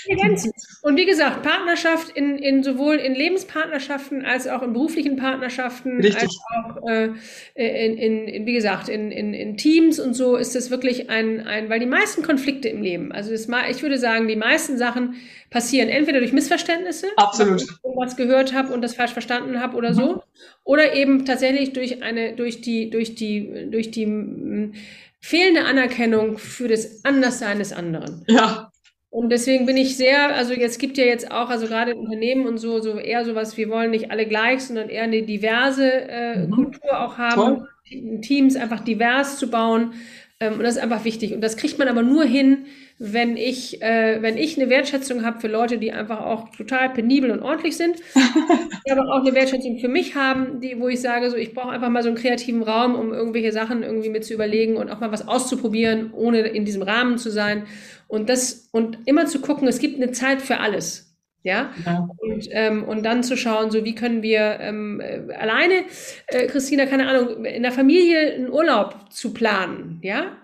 [0.08, 0.52] Ergänzen.
[0.82, 6.24] Und wie gesagt, Partnerschaft in, in sowohl in Lebenspartnerschaften als auch in beruflichen Partnerschaften, Richtig.
[6.24, 7.10] als auch äh,
[7.56, 11.46] in, in, in, wie gesagt, in, in, in Teams und so ist das wirklich ein,
[11.46, 15.16] ein, weil die meisten Konflikte im Leben, also das, ich würde sagen, die meisten Sachen
[15.50, 17.62] passieren entweder durch Missverständnisse, Absolut.
[17.62, 19.96] ich irgendwas gehört habe und das falsch verstanden habe oder mhm.
[19.96, 20.24] so,
[20.64, 24.74] oder eben tatsächlich durch eine, durch die, durch die, durch die mh,
[25.20, 28.24] fehlende Anerkennung für das Anderssein des anderen.
[28.28, 28.72] Ja.
[29.12, 32.46] Und deswegen bin ich sehr, also jetzt gibt ja jetzt auch, also gerade in Unternehmen
[32.46, 36.46] und so, so eher sowas, wir wollen nicht alle gleich, sondern eher eine diverse äh,
[36.46, 36.52] mhm.
[36.52, 38.22] Kultur auch haben, Toll.
[38.22, 39.94] Teams einfach divers zu bauen.
[40.42, 41.34] Ähm, und das ist einfach wichtig.
[41.34, 42.66] Und das kriegt man aber nur hin,
[42.98, 47.32] wenn ich, äh, wenn ich eine Wertschätzung habe für Leute, die einfach auch total penibel
[47.32, 47.98] und ordentlich sind,
[48.88, 51.72] die aber auch eine Wertschätzung für mich haben, die, wo ich sage, so ich brauche
[51.72, 55.00] einfach mal so einen kreativen Raum, um irgendwelche Sachen irgendwie mit zu überlegen und auch
[55.00, 57.64] mal was auszuprobieren, ohne in diesem Rahmen zu sein.
[58.08, 61.09] Und das, und immer zu gucken, es gibt eine Zeit für alles.
[61.44, 62.10] Ja, ja.
[62.18, 65.86] Und, ähm, und dann zu schauen, so wie können wir ähm, äh, alleine,
[66.28, 70.38] äh, Christina, keine Ahnung, in der Familie einen Urlaub zu planen, ja,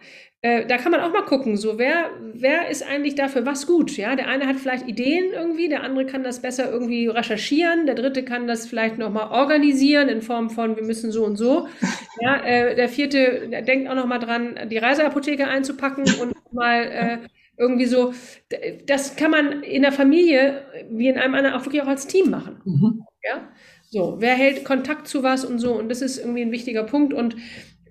[0.46, 3.98] äh, da kann man auch mal gucken, so wer, wer ist eigentlich dafür was gut,
[3.98, 7.96] ja, der eine hat vielleicht Ideen irgendwie, der andere kann das besser irgendwie recherchieren, der
[7.96, 11.68] dritte kann das vielleicht nochmal organisieren in Form von, wir müssen so und so,
[12.22, 17.18] ja, äh, der vierte der denkt auch nochmal dran, die Reiseapotheke einzupacken und mal äh,
[17.58, 18.14] irgendwie so,
[18.86, 22.30] das kann man in der Familie wie in einem anderen auch wirklich auch als Team
[22.30, 22.62] machen.
[22.66, 23.04] Mhm.
[23.24, 23.50] Ja?
[23.90, 27.14] So, wer hält Kontakt zu was und so, und das ist irgendwie ein wichtiger Punkt.
[27.14, 27.36] Und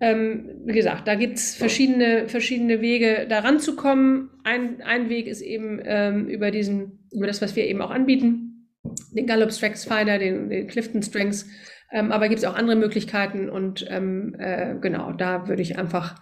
[0.01, 4.31] ähm, wie gesagt, da gibt es verschiedene, verschiedene Wege, da ranzukommen.
[4.43, 8.69] Ein, ein Weg ist eben ähm, über diesen, über das, was wir eben auch anbieten,
[9.12, 11.47] den Gallup Strengths Finder, den, den Clifton Strengths
[11.95, 16.17] ähm, aber gibt es auch andere Möglichkeiten und ähm, äh, genau, da würde ich einfach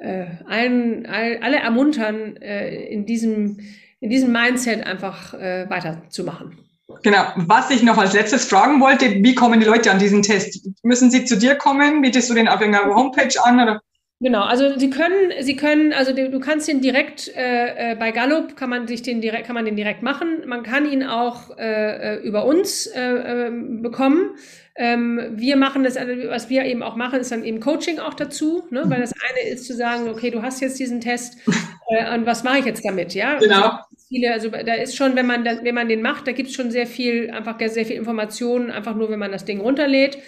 [0.00, 3.60] äh, allen, all, alle ermuntern, äh, in, diesem,
[4.00, 6.58] in diesem Mindset einfach äh, weiterzumachen.
[7.02, 7.24] Genau.
[7.36, 10.68] Was ich noch als letztes fragen wollte, wie kommen die Leute an diesen Test?
[10.82, 12.02] Müssen sie zu dir kommen?
[12.02, 13.60] Bietest du den auf irgendeiner Homepage an?
[13.60, 13.80] Oder?
[14.22, 18.54] Genau, also Sie können, Sie können, also du kannst ihn direkt äh, äh, bei Gallup
[18.54, 20.42] kann man sich den direkt, kann man den direkt machen.
[20.46, 24.36] Man kann ihn auch äh, äh über uns äh, ähm, bekommen.
[24.76, 28.12] Ähm, wir machen das, also was wir eben auch machen, ist dann eben Coaching auch
[28.12, 28.82] dazu, ne?
[28.88, 31.38] weil das eine ist zu sagen, okay, du hast jetzt diesen Test
[31.88, 33.38] äh, und was mache ich jetzt damit, ja?
[33.38, 33.80] Genau.
[34.08, 36.70] Viele, also da ist schon, wenn man, wenn man den macht, da gibt es schon
[36.70, 40.18] sehr viel, einfach sehr viel Informationen, einfach nur, wenn man das Ding runterlädt.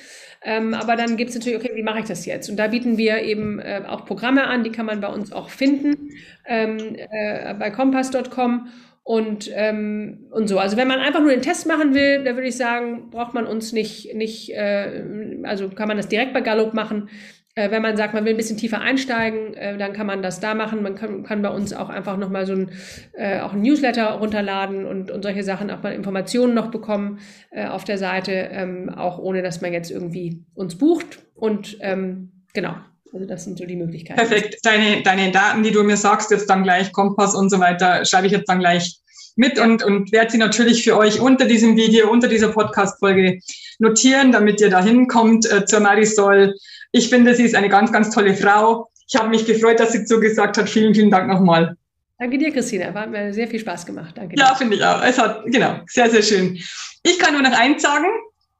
[0.45, 2.49] Ähm, aber dann gibt es natürlich, okay, wie mache ich das jetzt?
[2.51, 5.51] Und da bieten wir eben äh, auch Programme an, die kann man bei uns auch
[5.51, 6.11] finden,
[6.47, 8.69] ähm, äh, bei kompass.com
[9.05, 10.59] und, ähm, und so.
[10.59, 13.47] Also wenn man einfach nur den Test machen will, da würde ich sagen, braucht man
[13.47, 15.05] uns nicht, nicht äh,
[15.45, 17.09] also kann man das direkt bei Gallup machen.
[17.55, 20.41] Äh, wenn man sagt, man will ein bisschen tiefer einsteigen, äh, dann kann man das
[20.41, 20.83] da machen.
[20.83, 22.71] Man kann, kann bei uns auch einfach nochmal so ein,
[23.13, 27.19] äh, auch ein Newsletter runterladen und, und solche Sachen, auch mal Informationen noch bekommen
[27.55, 31.19] auf der Seite, ähm, auch ohne dass man jetzt irgendwie uns bucht.
[31.35, 32.75] Und ähm, genau,
[33.13, 34.19] also das sind so die Möglichkeiten.
[34.19, 34.59] Perfekt.
[34.63, 38.27] Deine, deine Daten, die du mir sagst, jetzt dann gleich Kompass und so weiter, schreibe
[38.27, 39.03] ich jetzt dann gleich
[39.37, 43.41] mit und, und werde sie natürlich für euch unter diesem Video, unter dieser Podcast-Folge
[43.83, 46.55] notieren, damit ihr da hinkommt äh, zur Marisol.
[46.93, 48.89] Ich finde, sie ist eine ganz, ganz tolle Frau.
[49.07, 50.69] Ich habe mich gefreut, dass sie zugesagt hat.
[50.69, 51.77] Vielen, vielen Dank nochmal.
[52.19, 52.95] Danke dir, Christina.
[52.95, 54.17] Hat mir sehr viel Spaß gemacht.
[54.17, 55.03] Danke ja, finde ich auch.
[55.03, 56.59] Es hat, genau, sehr, sehr schön.
[57.03, 58.07] Ich kann nur noch eins sagen.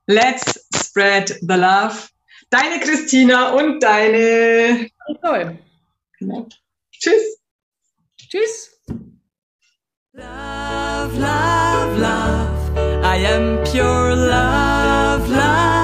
[0.07, 1.97] Let's spread the love.
[2.51, 4.89] Deine Christina und deine.
[5.23, 5.59] Toll.
[6.19, 6.49] Genau.
[6.91, 7.39] Tschüss.
[8.29, 8.81] Tschüss.
[10.13, 12.63] Love, love, love.
[13.03, 14.92] I am pure love.
[15.33, 15.82] life.